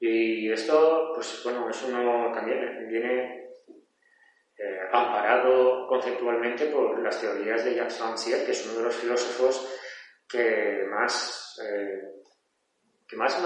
[0.00, 3.38] y esto, pues bueno, eso no también viene
[4.60, 9.78] eh, amparado conceptualmente por las teorías de Jacques Rancière, que es uno de los filósofos
[10.28, 12.02] que más, eh,
[13.08, 13.42] que más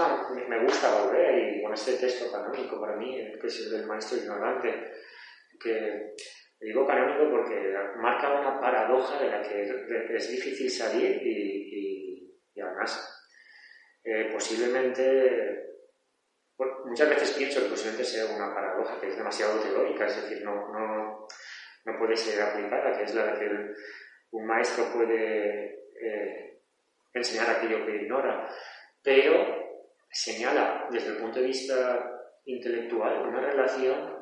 [0.49, 4.17] me, gusta volver, y con este texto canónico para mí, que es el del maestro
[4.17, 4.91] ignorante,
[5.57, 6.13] que
[6.59, 13.09] digo canónico porque marca una paradoja de la que es difícil salir y, y, además
[14.03, 15.63] eh, posiblemente
[16.85, 20.71] muchas veces pienso que posiblemente sea una paradoja que es demasiado teórica, es decir, no,
[20.71, 21.27] no,
[21.85, 23.49] no puede ser aplicada, que es la que
[24.31, 26.61] un maestro puede eh,
[27.13, 28.49] enseñar aquello que ignora,
[29.01, 29.62] pero
[30.13, 32.09] señala desde el punto de vista
[32.45, 34.13] intelectual una relación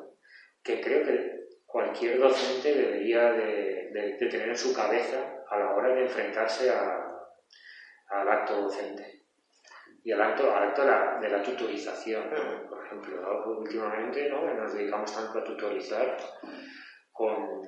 [0.62, 6.02] que creo que cualquier docente debería de, tener en su cabeza a la hora de
[6.02, 9.24] enfrentarse al acto docente
[10.04, 10.82] y al acto, al acto
[11.20, 12.30] de, la, tutorización.
[12.68, 14.52] Por ejemplo, últimamente ¿no?
[14.54, 16.16] nos dedicamos tanto a tutorizar
[17.12, 17.60] con,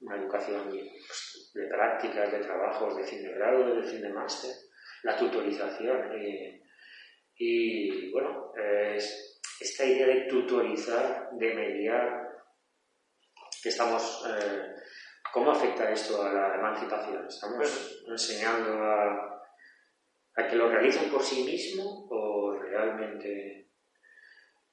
[0.00, 4.50] una educación pues, de prácticas, de trabajos, de fin de grado, de fin de máster,
[5.02, 6.12] la tutorización.
[7.38, 8.52] Y bueno,
[9.60, 12.28] esta idea de tutorizar, de mediar,
[13.62, 14.24] que estamos...
[14.28, 14.74] Eh,
[15.32, 17.26] ¿Cómo afecta esto a la emancipación?
[17.26, 19.42] ¿Estamos enseñando a,
[20.36, 23.68] a que lo realicen por sí mismos o realmente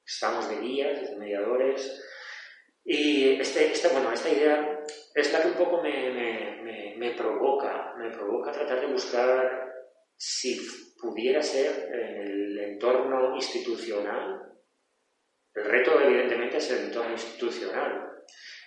[0.06, 2.02] estamos de guías, de mediadores?
[2.84, 4.78] Y este, este, bueno, esta idea
[5.14, 6.10] es la que un poco me,
[6.62, 9.72] me, me, provoca, me provoca tratar de buscar
[10.16, 10.60] si
[10.98, 12.43] pudiera ser en el
[12.74, 14.52] entorno institucional.
[15.54, 18.10] El reto, evidentemente, es el entorno institucional.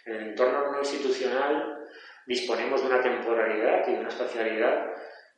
[0.05, 1.77] En el entorno no institucional
[2.25, 4.93] disponemos de una temporalidad y de una espacialidad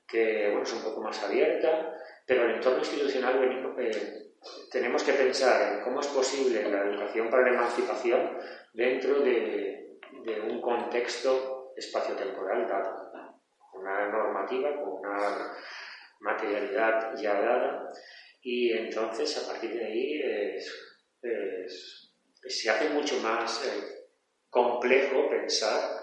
[0.08, 1.94] que bueno, es un poco más abierta,
[2.26, 4.32] pero en el entorno institucional venimos, eh,
[4.72, 8.38] tenemos que pensar en cómo es posible la educación para la emancipación
[8.74, 9.76] dentro de,
[10.48, 13.12] un contexto espaciotemporal dado,
[13.72, 15.54] con una normativa, con una
[16.20, 17.92] materialidad ya dada,
[18.42, 20.22] y entonces a partir de ahí
[22.48, 24.08] se hace mucho más eh,
[24.50, 26.02] complejo pensar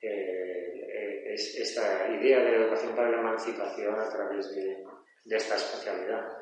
[0.00, 4.84] eh, esta idea de educación para la emancipación a través de,
[5.24, 6.40] de esta especialidad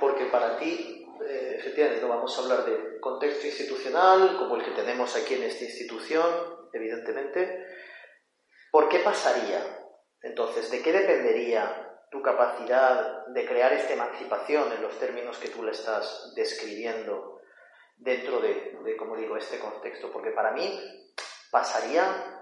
[0.00, 4.70] porque para ti, eh, efectivamente, no vamos a hablar de contexto institucional como el que
[4.70, 6.24] tenemos aquí en esta institución,
[6.72, 7.66] evidentemente.
[8.72, 9.62] ¿Por qué pasaría?
[10.22, 15.62] Entonces, ¿de qué dependería tu capacidad de crear esta emancipación en los términos que tú
[15.62, 17.40] le estás describiendo
[17.96, 20.10] dentro de, como digo, este contexto?
[20.12, 20.80] Porque para mí
[21.50, 22.36] pasaría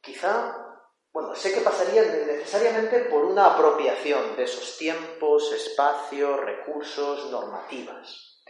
[0.00, 0.64] quizá
[1.10, 8.44] bueno, sé que pasaría necesariamente por una apropiación de esos tiempos, espacios, recursos, normativas.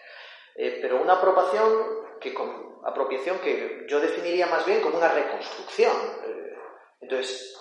[0.55, 2.35] Eh, pero una apropiación que,
[2.85, 5.93] apropiación que yo definiría más bien como una reconstrucción.
[6.27, 6.59] Eh,
[7.01, 7.57] entonces,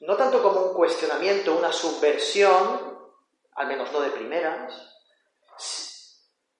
[0.00, 2.98] no tanto como un cuestionamiento, una subversión,
[3.54, 4.72] al menos no de primeras,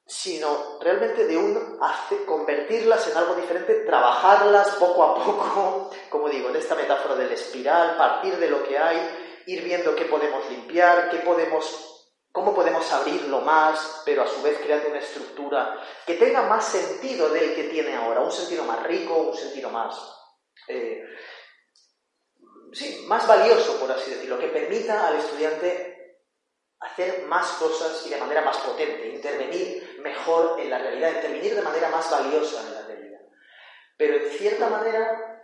[0.06, 1.78] sino realmente de un
[2.26, 7.96] convertirlas en algo diferente, trabajarlas poco a poco, como digo, en esta metáfora del espiral,
[7.96, 8.98] partir de lo que hay,
[9.46, 14.58] ir viendo qué podemos limpiar, qué podemos, cómo podemos abrirlo más, pero a su vez
[14.62, 19.14] creando una estructura que tenga más sentido del que tiene ahora, un sentido más rico,
[19.16, 19.96] un sentido más,
[20.68, 21.02] eh,
[22.72, 25.90] sí, más valioso, por así decirlo, que permita al estudiante
[26.80, 31.62] hacer más cosas y de manera más potente, intervenir mejor en la realidad, intervenir de
[31.62, 33.20] manera más valiosa en la realidad.
[33.96, 35.42] Pero en cierta manera,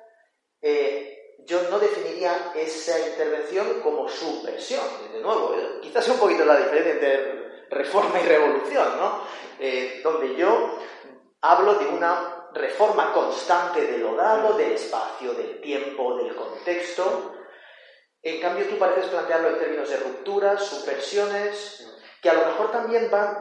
[0.62, 1.16] eh,
[1.46, 4.84] yo no definiría esa intervención como subversión.
[5.12, 9.22] De nuevo, eh, quizás un poquito la diferencia entre reforma y revolución, ¿no?
[9.58, 10.78] Eh, donde yo
[11.42, 17.36] hablo de una reforma constante de lo dado, del espacio, del tiempo, del contexto,
[18.26, 21.86] en cambio, tú pareces plantearlo en términos de rupturas, subversiones,
[22.20, 23.38] que a lo mejor también van,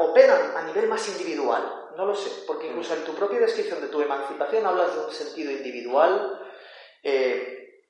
[0.00, 1.92] operan a nivel más individual.
[1.96, 5.12] No lo sé, porque incluso en tu propia descripción de tu emancipación hablas de un
[5.12, 6.40] sentido individual.
[7.04, 7.84] Eh,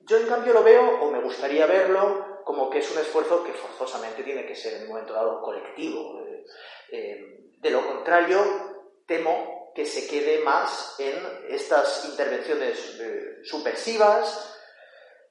[0.00, 3.54] yo, en cambio, lo veo, o me gustaría verlo, como que es un esfuerzo que
[3.54, 6.20] forzosamente tiene que ser en un momento dado colectivo.
[6.26, 6.44] Eh,
[6.92, 8.38] eh, de lo contrario,
[9.06, 11.14] temo que se quede más en
[11.48, 12.98] estas intervenciones
[13.42, 14.54] subversivas,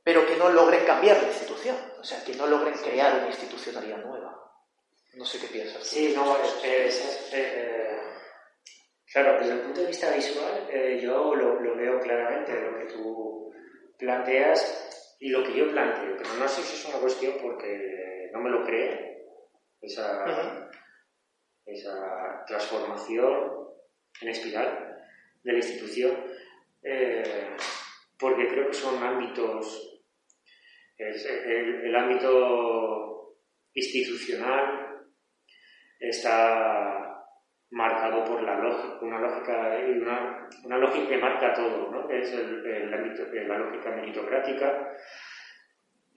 [0.03, 4.03] pero que no logren cambiar la institución, o sea, que no logren crear una institucionalidad
[4.03, 4.37] nueva.
[5.15, 5.87] No sé qué piensas.
[5.87, 7.99] Sí, no, es, eh,
[9.11, 12.93] claro, desde el punto de vista visual, eh, yo lo, lo, veo claramente, lo que
[12.93, 13.53] tú
[13.97, 18.39] planteas y lo que yo planteo, pero no sé si es una cuestión porque no
[18.39, 18.97] me lo creo,
[19.79, 20.69] esa,
[21.65, 23.62] esa transformación
[24.21, 24.97] en espiral
[25.43, 26.17] de la institución,
[26.83, 27.55] eh,
[28.17, 29.93] porque creo que son ámbitos
[30.97, 33.37] el, ámbito
[33.73, 35.05] institucional
[35.99, 37.25] está
[37.71, 42.07] marcado por la lógica, una lógica, una, una lógica que marca todo, ¿no?
[42.07, 44.95] que es el, ámbito, la lógica meritocrática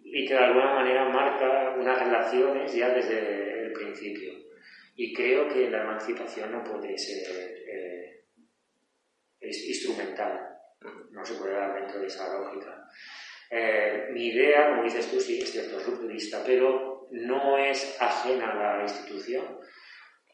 [0.02, 4.45] y que de alguna manera marca unas relaciones ya desde el principio.
[4.96, 7.22] Y creo que la emancipación no puede ser
[7.68, 8.24] eh,
[9.40, 10.58] instrumental,
[11.10, 12.88] no se puede dar dentro de esa lógica.
[13.50, 18.52] Eh, mi idea, como dices tú, sí, es cierto, es rupturista, pero no es ajena
[18.52, 19.58] a la institución.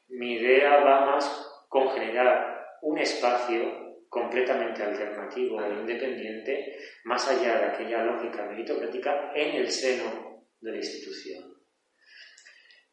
[0.08, 7.64] Mi idea va más con generar un espacio completamente alternativo e independiente, más allá de
[7.64, 11.51] aquella lógica meritocrática, en el seno de la institución.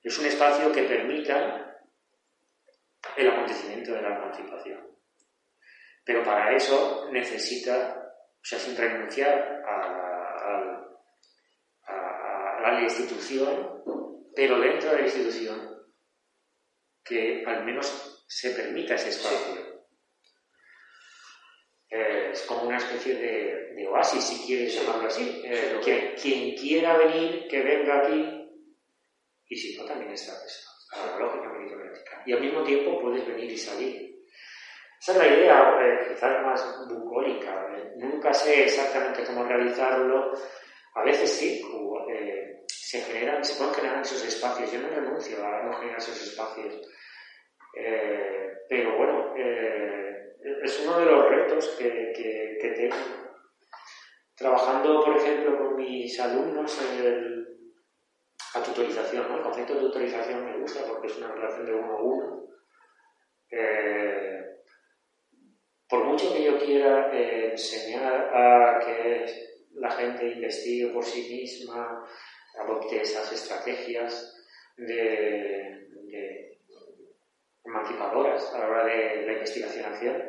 [0.03, 1.77] Es un espacio que permita
[3.15, 4.97] el acontecimiento de la emancipación
[6.03, 9.99] Pero para eso necesita, o sea, sin renunciar a,
[11.87, 13.83] a la institución,
[14.35, 15.79] pero dentro de la institución,
[17.03, 19.83] que al menos se permita ese espacio.
[21.89, 25.41] Eh, es como una especie de, oasis, si quieres llamarlo así.
[25.43, 28.38] Eh, que, quien quiera venir, que venga aquí,
[29.49, 30.33] y si no, también está,
[30.95, 32.23] la lógica meritocrática.
[32.25, 34.15] Y al mismo tiempo puedes venir y salir.
[35.01, 37.67] Esa es la idea, eh, quizás más bucólica.
[37.97, 40.33] Nunca sé exactamente cómo realizarlo.
[40.93, 41.61] A veces sí,
[42.67, 44.71] se generan, se pueden generar esos espacios.
[44.71, 46.81] Yo no renuncio a no generar esos espacios.
[48.69, 49.33] pero bueno,
[50.63, 52.13] es uno de los retos que,
[52.61, 52.95] que, tengo.
[54.35, 57.38] Trabajando, por ejemplo, con mis alumnos en el,
[58.55, 62.01] la tutorización, el concepto de tutorización me gusta porque es una relación de uno a
[62.01, 62.43] uno.
[63.51, 64.39] Eh,
[65.87, 69.25] por mucho que yo quiera eh, enseñar a que
[69.73, 72.05] la gente investigue por sí misma,
[72.59, 74.35] adopte esas estrategias
[74.77, 76.59] de, de
[77.63, 80.23] emancipadoras a la hora de la investigación-acción,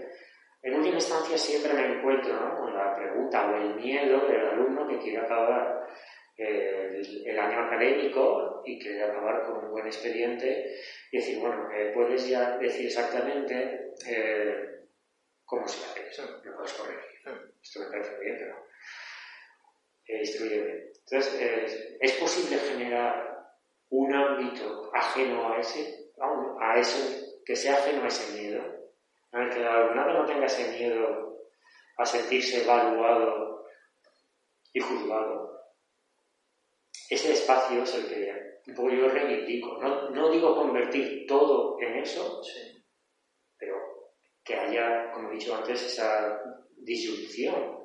[0.62, 4.98] en última instancia siempre me encuentro con la pregunta o el miedo del alumno que
[4.98, 5.86] quiere acabar
[6.40, 10.74] eh, el, año académico y quiere acabar con un buen expediente
[11.10, 14.86] y decir, bueno, eh, puedes ya decir exactamente eh,
[15.44, 17.20] cómo se hace eso, me puedes corregir.
[17.62, 18.66] Esto me parece bien, pero
[20.18, 20.90] instruyeme.
[21.10, 23.54] Entonces, ¿es posible generar
[23.90, 26.10] un ámbito ajeno a ese,
[26.60, 28.80] a eso, que sea ajeno a ese miedo?
[29.32, 31.38] en el que el alumnado no tenga ese miedo
[31.96, 33.64] a sentirse evaluado
[34.72, 35.59] y juzgado.
[37.10, 39.78] Ese espacio es el que un poco yo reivindico.
[39.82, 42.40] No, no digo convertir todo en eso,
[43.58, 43.74] pero
[44.44, 46.40] que haya, como he dicho antes, esa
[46.76, 47.78] disyunción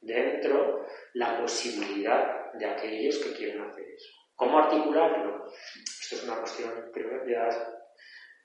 [0.00, 4.12] dentro la posibilidad de aquellos que quieren hacer eso.
[4.34, 5.46] ¿Cómo articularlo?
[5.46, 6.90] Esto es una cuestión
[7.28, 7.48] ya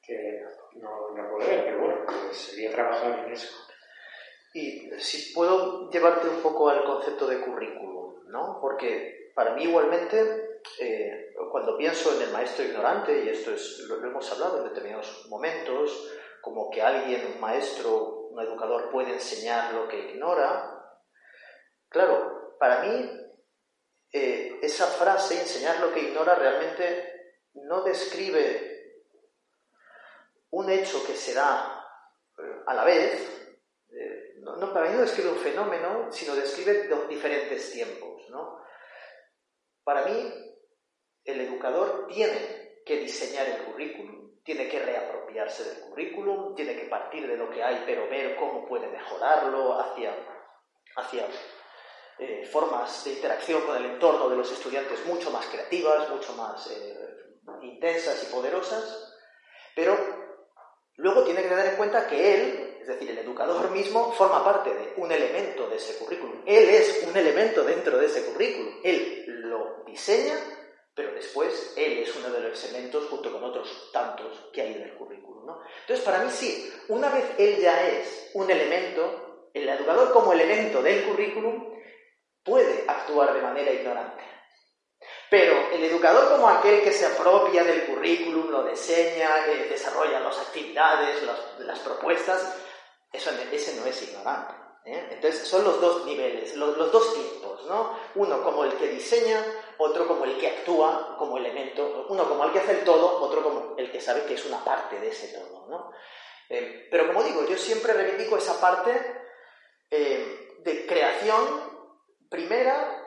[0.05, 0.41] que
[0.75, 3.55] no, no puedo ver, pero bueno, pues sería trabajar en eso.
[4.53, 8.59] Y si puedo llevarte un poco al concepto de currículum, ¿no?
[8.61, 13.95] Porque para mí igualmente, eh, cuando pienso en el maestro ignorante, y esto es, lo,
[14.05, 16.11] hemos hablado en determinados momentos,
[16.41, 20.93] como que alguien, un maestro, un educador puede enseñar lo que ignora,
[21.87, 23.09] claro, para mí
[24.11, 29.05] eh, esa frase, enseñar lo que ignora, realmente no describe
[30.49, 31.81] un hecho que se da
[32.39, 33.37] eh, a la vez,
[34.41, 38.29] no, para mí no describe un fenómeno, sino describe dos diferentes tiempos.
[38.29, 38.59] ¿no?
[39.89, 40.31] Para mí,
[41.23, 47.27] el educador tiene que diseñar el currículum, tiene que reapropiarse del currículum, tiene que partir
[47.27, 50.15] de lo que hay, pero ver cómo puede mejorarlo hacia,
[50.95, 51.25] hacia
[52.19, 56.71] eh, formas de interacción con el entorno de los estudiantes mucho más creativas, mucho más
[57.63, 59.17] intensas y poderosas,
[59.75, 60.28] pero
[60.99, 64.73] Luego tiene que tener en cuenta que él, es decir, el educador mismo, forma parte
[64.73, 66.43] de un elemento de ese currículum.
[66.45, 68.81] Él es un elemento dentro de ese currículum.
[68.83, 70.35] Él lo diseña,
[70.93, 74.81] pero después él es uno de los elementos junto con otros tantos que hay en
[74.81, 75.29] el currículum.
[75.81, 80.81] Entonces, para mí sí, una vez él ya es un elemento, el educador como elemento
[80.81, 81.75] del currículum
[82.43, 84.21] puede actuar de manera ignorante.
[85.29, 90.39] Pero el educador como aquel que se apropia del currículum, lo diseña, eh, desarrolla las
[90.39, 91.23] actividades,
[91.59, 92.55] las, propuestas,
[93.13, 94.55] eso, ese no es ignorante.
[94.85, 95.09] ¿eh?
[95.11, 97.95] Entonces son los dos niveles, los, dos tiempos, ¿no?
[98.15, 99.45] Uno como el que diseña,
[99.77, 103.43] otro como el que actúa como elemento, uno como el que hace el todo, otro
[103.43, 105.93] como el que sabe que es una parte de ese todo.
[106.49, 108.91] Eh, pero como digo, yo siempre reivindico esa parte
[109.91, 111.69] de creación
[112.29, 112.98] primera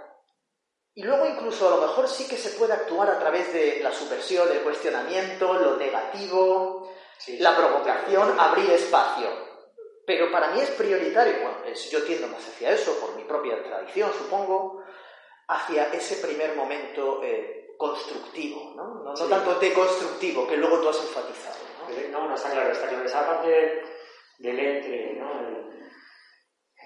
[0.94, 3.92] y luego incluso a lo mejor sí que se puede actuar a través de la
[3.92, 6.92] subversión, el cuestionamiento, lo negativo,
[7.38, 9.28] la provocación, abrir espacio.
[10.04, 14.12] Pero para mí es prioritario, bueno, yo tiendo más hacia eso, por mi propia tradición,
[14.12, 14.82] supongo,
[15.48, 19.02] hacia ese primer momento eh, constructivo, ¿no?
[19.02, 21.58] No, tanto deconstructivo, que luego tú has enfatizado.
[22.10, 22.28] ¿no?
[22.28, 23.04] no, está claro, está claro.
[23.04, 23.82] Esa parte
[24.38, 25.30] del entre, ¿no?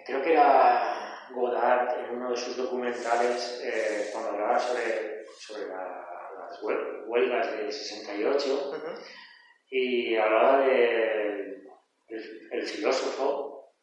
[0.04, 6.62] Creo que era Godard en uno de sus documentales eh, cuando hablaba sobre, sobre las
[7.06, 8.72] huelgas del 68
[9.70, 11.62] y hablaba de
[12.08, 13.74] el, filósofo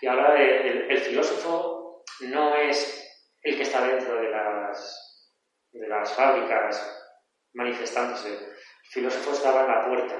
[0.00, 3.06] y hablaba de el, filósofo no es
[3.42, 5.30] el que está dentro de las,
[5.72, 7.00] de las fábricas
[7.52, 8.28] manifestándose.
[8.28, 10.16] El filósofo estaba en la puerta,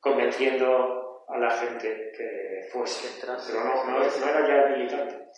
[0.00, 0.97] convenciendo
[1.28, 5.28] a la gente que fuese, pero no, no, era ya el militante,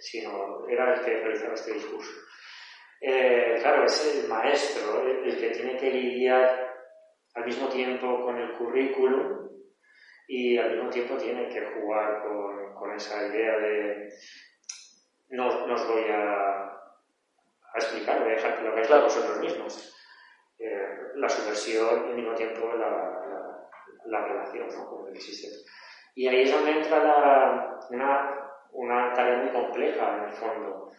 [0.00, 2.12] sino era el que realizaba este discurso.
[3.00, 6.74] Eh, claro, es el maestro el, que tiene que lidiar
[7.34, 9.48] al mismo tiempo con el currículum
[10.26, 14.12] y al mismo tiempo tiene que jugar con, con esa idea de
[15.30, 19.94] no, no os voy a, a explicar, voy a dejar que lo hagáis vosotros mismos.
[20.58, 23.27] Eh, la subversión y al mismo tiempo la,
[24.10, 24.86] la relación ¿no?
[24.88, 25.48] como existe.
[26.14, 30.90] Y ahí es donde entra la, una, una, tarea muy compleja en el fondo,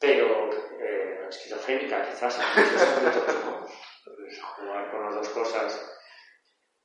[0.00, 0.50] pero
[0.80, 3.66] eh, esquizofrénica quizás en muchos puntos, ¿no?
[4.16, 6.00] Pues jugar con las dos cosas.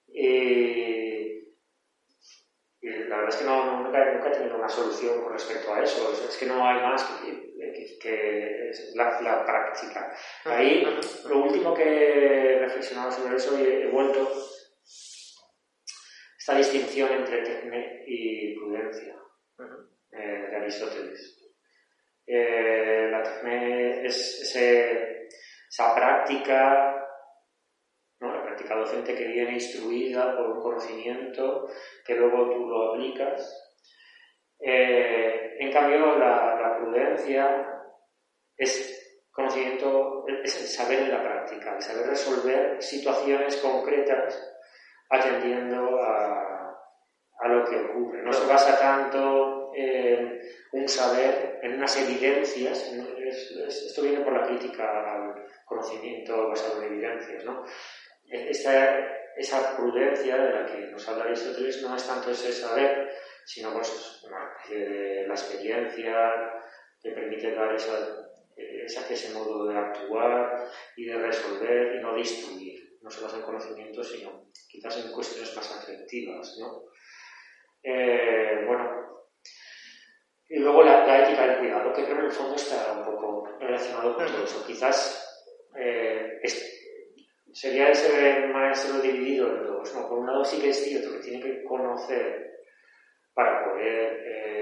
[0.07, 1.39] Y,
[2.81, 5.81] y la verdad es que no, nunca, nunca, he tenido una solución con respecto a
[5.81, 6.11] eso.
[6.11, 10.13] Es que no hay más que, que, la, la, práctica.
[10.45, 10.85] Ahí,
[11.27, 14.29] lo último que he reflexionado sobre eso y he vuelto
[16.39, 19.13] esta distinción entre tecne y prudencia
[20.13, 21.37] eh, de Aristóteles.
[22.25, 25.27] Eh, la tecne es ese,
[25.69, 27.05] esa práctica,
[28.21, 28.33] ¿no?
[28.33, 31.67] la práctica docente que viene instruida por un conocimiento
[32.05, 33.75] que luego tú lo aplicas.
[34.59, 37.67] Eh, en cambio, la, la, prudencia
[38.55, 44.55] es conocimiento, es el saber de la práctica, el saber resolver situaciones concretas
[45.09, 46.77] atendiendo a,
[47.39, 48.21] a lo que ocurre.
[48.23, 50.39] No se basa tanto en
[50.73, 52.91] un saber, en unas evidencias,
[53.67, 54.83] esto viene por la crítica
[55.13, 57.63] al conocimiento basado en evidencias, ¿no?
[58.29, 63.09] Esta, esa prudencia de la que nos habla Aristóteles no es tanto ese saber,
[63.45, 64.23] sino pues,
[64.69, 66.33] de la experiencia
[67.01, 68.27] que permite dar esa,
[69.09, 73.43] ese modo de actuar y de resolver y no de instruir no se basa en
[73.43, 74.45] conocimiento, sino
[74.97, 76.83] en cuestiones más afectivas, ¿no?
[77.83, 79.25] Eh, bueno,
[80.49, 83.47] y luego la, ética del cuidado, que creo que en el fondo está un poco
[83.59, 84.65] relacionado con todo eso.
[84.65, 86.41] Quizás eh,
[87.53, 89.93] sería ese maestro dividido en dos.
[89.95, 90.09] ¿no?
[90.09, 92.63] Por un lado sí que es cierto que tiene que conocer
[93.33, 94.59] para poder eh,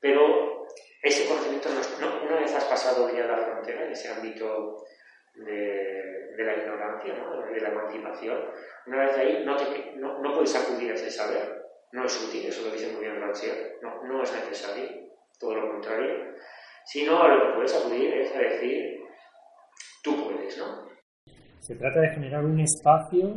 [0.00, 0.66] pero
[1.02, 1.68] ese conocimiento,
[2.00, 4.84] no, una vez has pasado ya la frontera en ese ámbito
[5.34, 7.42] de, de la ignorancia, ¿no?
[7.46, 8.38] de la emancipación,
[8.86, 11.62] una vez ahí no, te, no, no, puedes acudir a ese saber.
[11.92, 14.88] No es útil, eso lo dice muy bien Rancière, no, no es necesario,
[15.38, 16.32] todo lo contrario.
[16.84, 19.00] Sino a lo que puedes acudir es a decir,
[20.02, 20.88] tú puedes, ¿no?
[21.60, 23.36] Se trata de generar un espacio,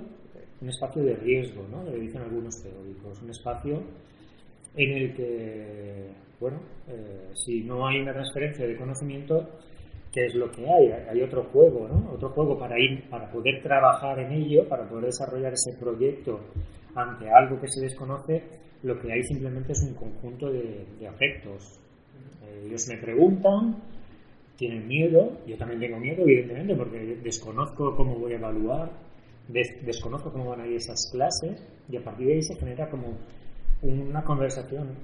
[0.61, 1.83] un espacio de riesgo, ¿no?
[1.91, 3.83] Dicen algunos teóricos, un espacio
[4.75, 9.47] en el que, bueno, eh, si no hay una transferencia de conocimiento,
[10.15, 10.91] qué es lo que hay.
[11.09, 12.13] Hay otro juego, ¿no?
[12.13, 16.39] Otro juego para ir, para poder trabajar en ello, para poder desarrollar ese proyecto
[16.95, 18.41] ante algo que se desconoce.
[18.83, 21.81] Lo que hay simplemente es un conjunto de, afectos.
[22.43, 23.75] Eh, ellos me preguntan,
[24.55, 28.91] tienen miedo, yo también tengo miedo, evidentemente, porque desconozco cómo voy a evaluar,
[29.49, 33.17] desconozco cómo van a ir esas clases, y a partir de ahí se genera como
[33.81, 34.95] una conversación,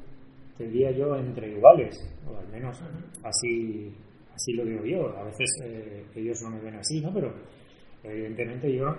[0.57, 1.99] diría yo, entre iguales,
[2.29, 2.79] o al menos
[3.23, 3.93] así
[4.41, 5.17] así lo digo yo.
[5.17, 7.13] A veces eh, ellos no me ven así, ¿no?
[7.13, 7.33] Pero
[8.03, 8.95] evidentemente yo,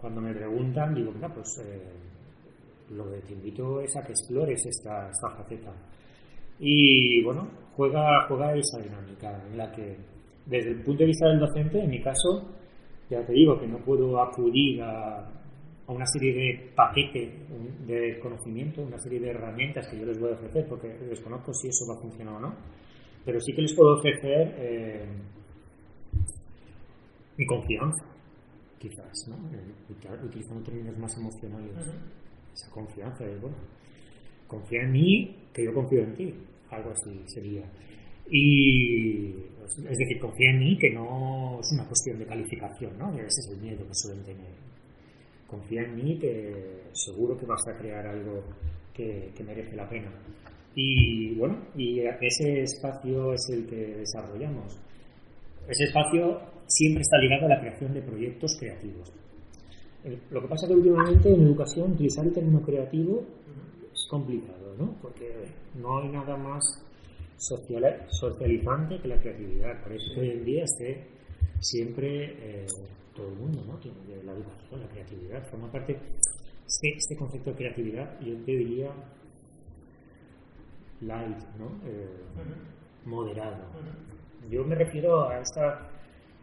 [0.00, 1.92] cuando me preguntan, digo, mira, pues eh,
[2.90, 5.72] lo que te invito es a que explores esta, esta faceta.
[6.58, 9.96] Y bueno, juega, juega esa dinámica en la que,
[10.46, 12.48] desde el punto de vista del docente, en mi caso,
[13.10, 17.30] ya te digo que no puedo acudir a, a una serie de paquetes
[17.86, 21.68] de conocimiento, una serie de herramientas que yo les voy a ofrecer, porque desconozco si
[21.68, 22.54] eso va a funcionar o no
[23.24, 25.06] pero sí que les puedo ofrecer eh,
[27.36, 28.04] mi confianza,
[28.78, 29.36] quizás, ¿no?
[29.56, 31.72] Eh, utilizando términos más emocionales.
[32.52, 33.56] Esa confianza de, bueno,
[34.46, 36.34] confía en mí, que yo confío en ti,
[36.70, 37.64] algo así sería.
[38.30, 39.30] Y
[39.88, 43.14] es decir, confía en mí, que no es una cuestión de calificación, ¿no?
[43.14, 44.52] Ese es el miedo que suelen tener.
[45.46, 48.42] Confía en mí, que seguro que vas a crear algo
[48.92, 50.10] que merece la pena.
[50.74, 54.78] Y bueno, y ese espacio es el que desarrollamos.
[55.68, 59.12] Ese espacio siempre está ligado a la creación de proyectos creativos.
[60.30, 63.22] Lo que pasa que últimamente en educación utilizar el término creativo
[63.92, 64.96] es complicado, ¿no?
[65.00, 65.30] Porque
[65.76, 66.64] no hay nada más
[67.36, 69.82] socializante que la creatividad.
[69.82, 71.06] Por eso hoy en día esté
[71.60, 72.66] siempre eh,
[73.14, 73.78] todo el mundo, ¿no?
[73.78, 75.96] De la educación, la creatividad, forma parte.
[76.66, 78.90] Este, este concepto de creatividad, yo te diría
[81.02, 81.66] light, ¿no?
[81.86, 82.06] Eh,
[83.04, 83.64] moderado.
[84.50, 85.88] Yo me refiero a esta,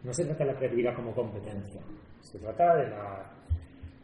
[0.04, 1.80] no se trata de la creatividad como competencia,
[2.20, 3.30] se trata de la,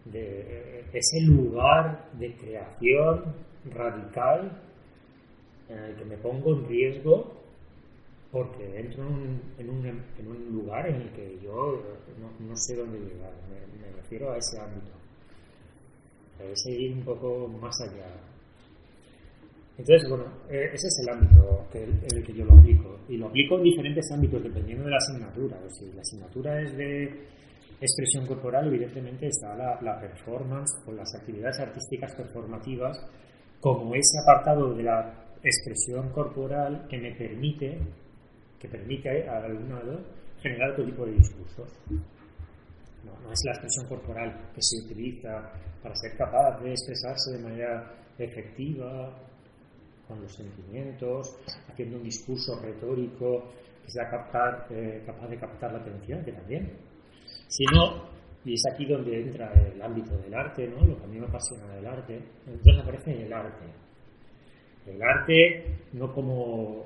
[0.05, 3.35] de ese lugar de creación
[3.75, 4.63] radical
[5.69, 7.37] en el que me pongo en riesgo
[8.31, 9.03] porque entro
[9.59, 11.83] en un, en un, lugar en el que yo
[12.41, 14.93] no, sé dónde llegar, me, refiero a ese ámbito,
[16.39, 18.07] ese ir un poco más allá.
[19.79, 23.01] Entonces, bueno, e, ese es el ámbito en el que yo lo aplico.
[23.09, 25.59] Y lo aplico en diferentes ámbitos dependiendo de la asignatura.
[25.69, 27.05] si la asignatura es de
[27.81, 32.99] expresión corporal, evidentemente está la, la performance o las actividades artísticas performativas
[33.61, 37.79] como ese apartado de la expresión corporal que me permite,
[38.59, 40.01] que permite al alumnado
[40.41, 41.71] generar otro tipo de discursos.
[41.91, 45.53] No, es la expresión corporal que se utiliza
[45.83, 49.26] para ser capaz de expresarse de manera efectiva
[50.07, 51.37] con los sentimientos,
[51.69, 53.51] haciendo un discurso retórico
[53.85, 56.73] que sea captar, eh, capaz de captar la atención, que también.
[57.49, 58.05] Sino,
[58.45, 60.85] y es aquí donde entra el ámbito del arte, ¿no?
[60.85, 63.87] lo que a mí me apasiona del arte, entonces aparece el arte
[64.87, 66.85] el arte no como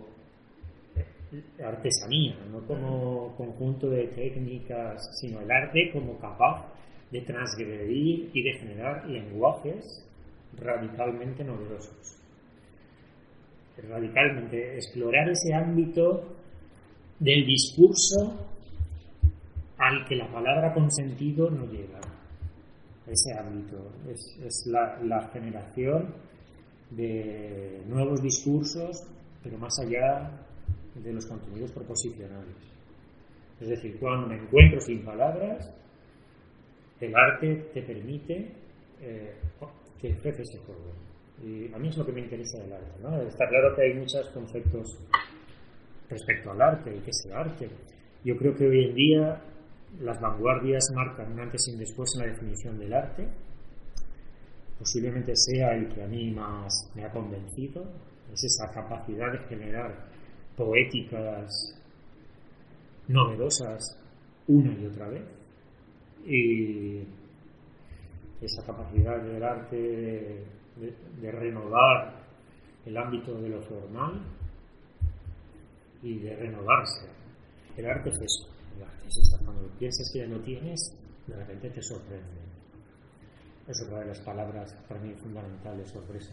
[0.96, 6.66] eh, artesanía, no como conjunto de técnicas, sino el arte como capaz
[7.10, 10.06] de transgredir y de generar lenguajes
[10.56, 12.19] radicalmente novedosos.
[13.76, 16.22] Radicalmente explorar ese ámbito
[17.18, 18.46] del discurso
[19.78, 22.00] al que la palabra consentido no llega.
[23.06, 26.14] Ese ámbito es, la, la generación
[26.90, 29.06] de nuevos discursos,
[29.42, 30.30] pero más allá
[30.94, 32.56] de los contenidos proposicionales.
[33.60, 35.72] Es decir, cuando me encuentro sin palabras,
[37.00, 38.52] el arte te permite
[39.00, 39.34] eh,
[40.00, 41.09] que expreses ese juego.
[41.74, 43.00] A mí es lo que me interesa del arte.
[43.02, 43.20] ¿no?
[43.22, 44.98] Está claro que hay muchos conceptos
[46.08, 47.68] respecto al arte y qué es el arte.
[48.24, 49.42] Yo creo que hoy en día
[50.00, 53.26] las vanguardias marcan un antes y un después en la definición del arte
[54.80, 57.84] posiblemente sea el que a mí más me ha convencido,
[58.32, 59.94] es esa capacidad de generar
[60.56, 61.76] poéticas
[63.06, 63.98] novedosas
[64.46, 65.22] una y otra vez
[66.26, 67.00] y
[68.40, 70.44] esa capacidad del arte
[71.20, 72.20] renovar
[72.86, 74.20] el ámbito de lo formal
[76.02, 77.06] y de renovarse.
[77.76, 79.38] El arte es eso, el arte es eso.
[79.44, 80.96] Cuando piensas que ya no tienes,
[81.26, 82.40] de repente te sorprende.
[83.68, 86.32] Es otra de las palabras para mí fundamentales, sorpresa.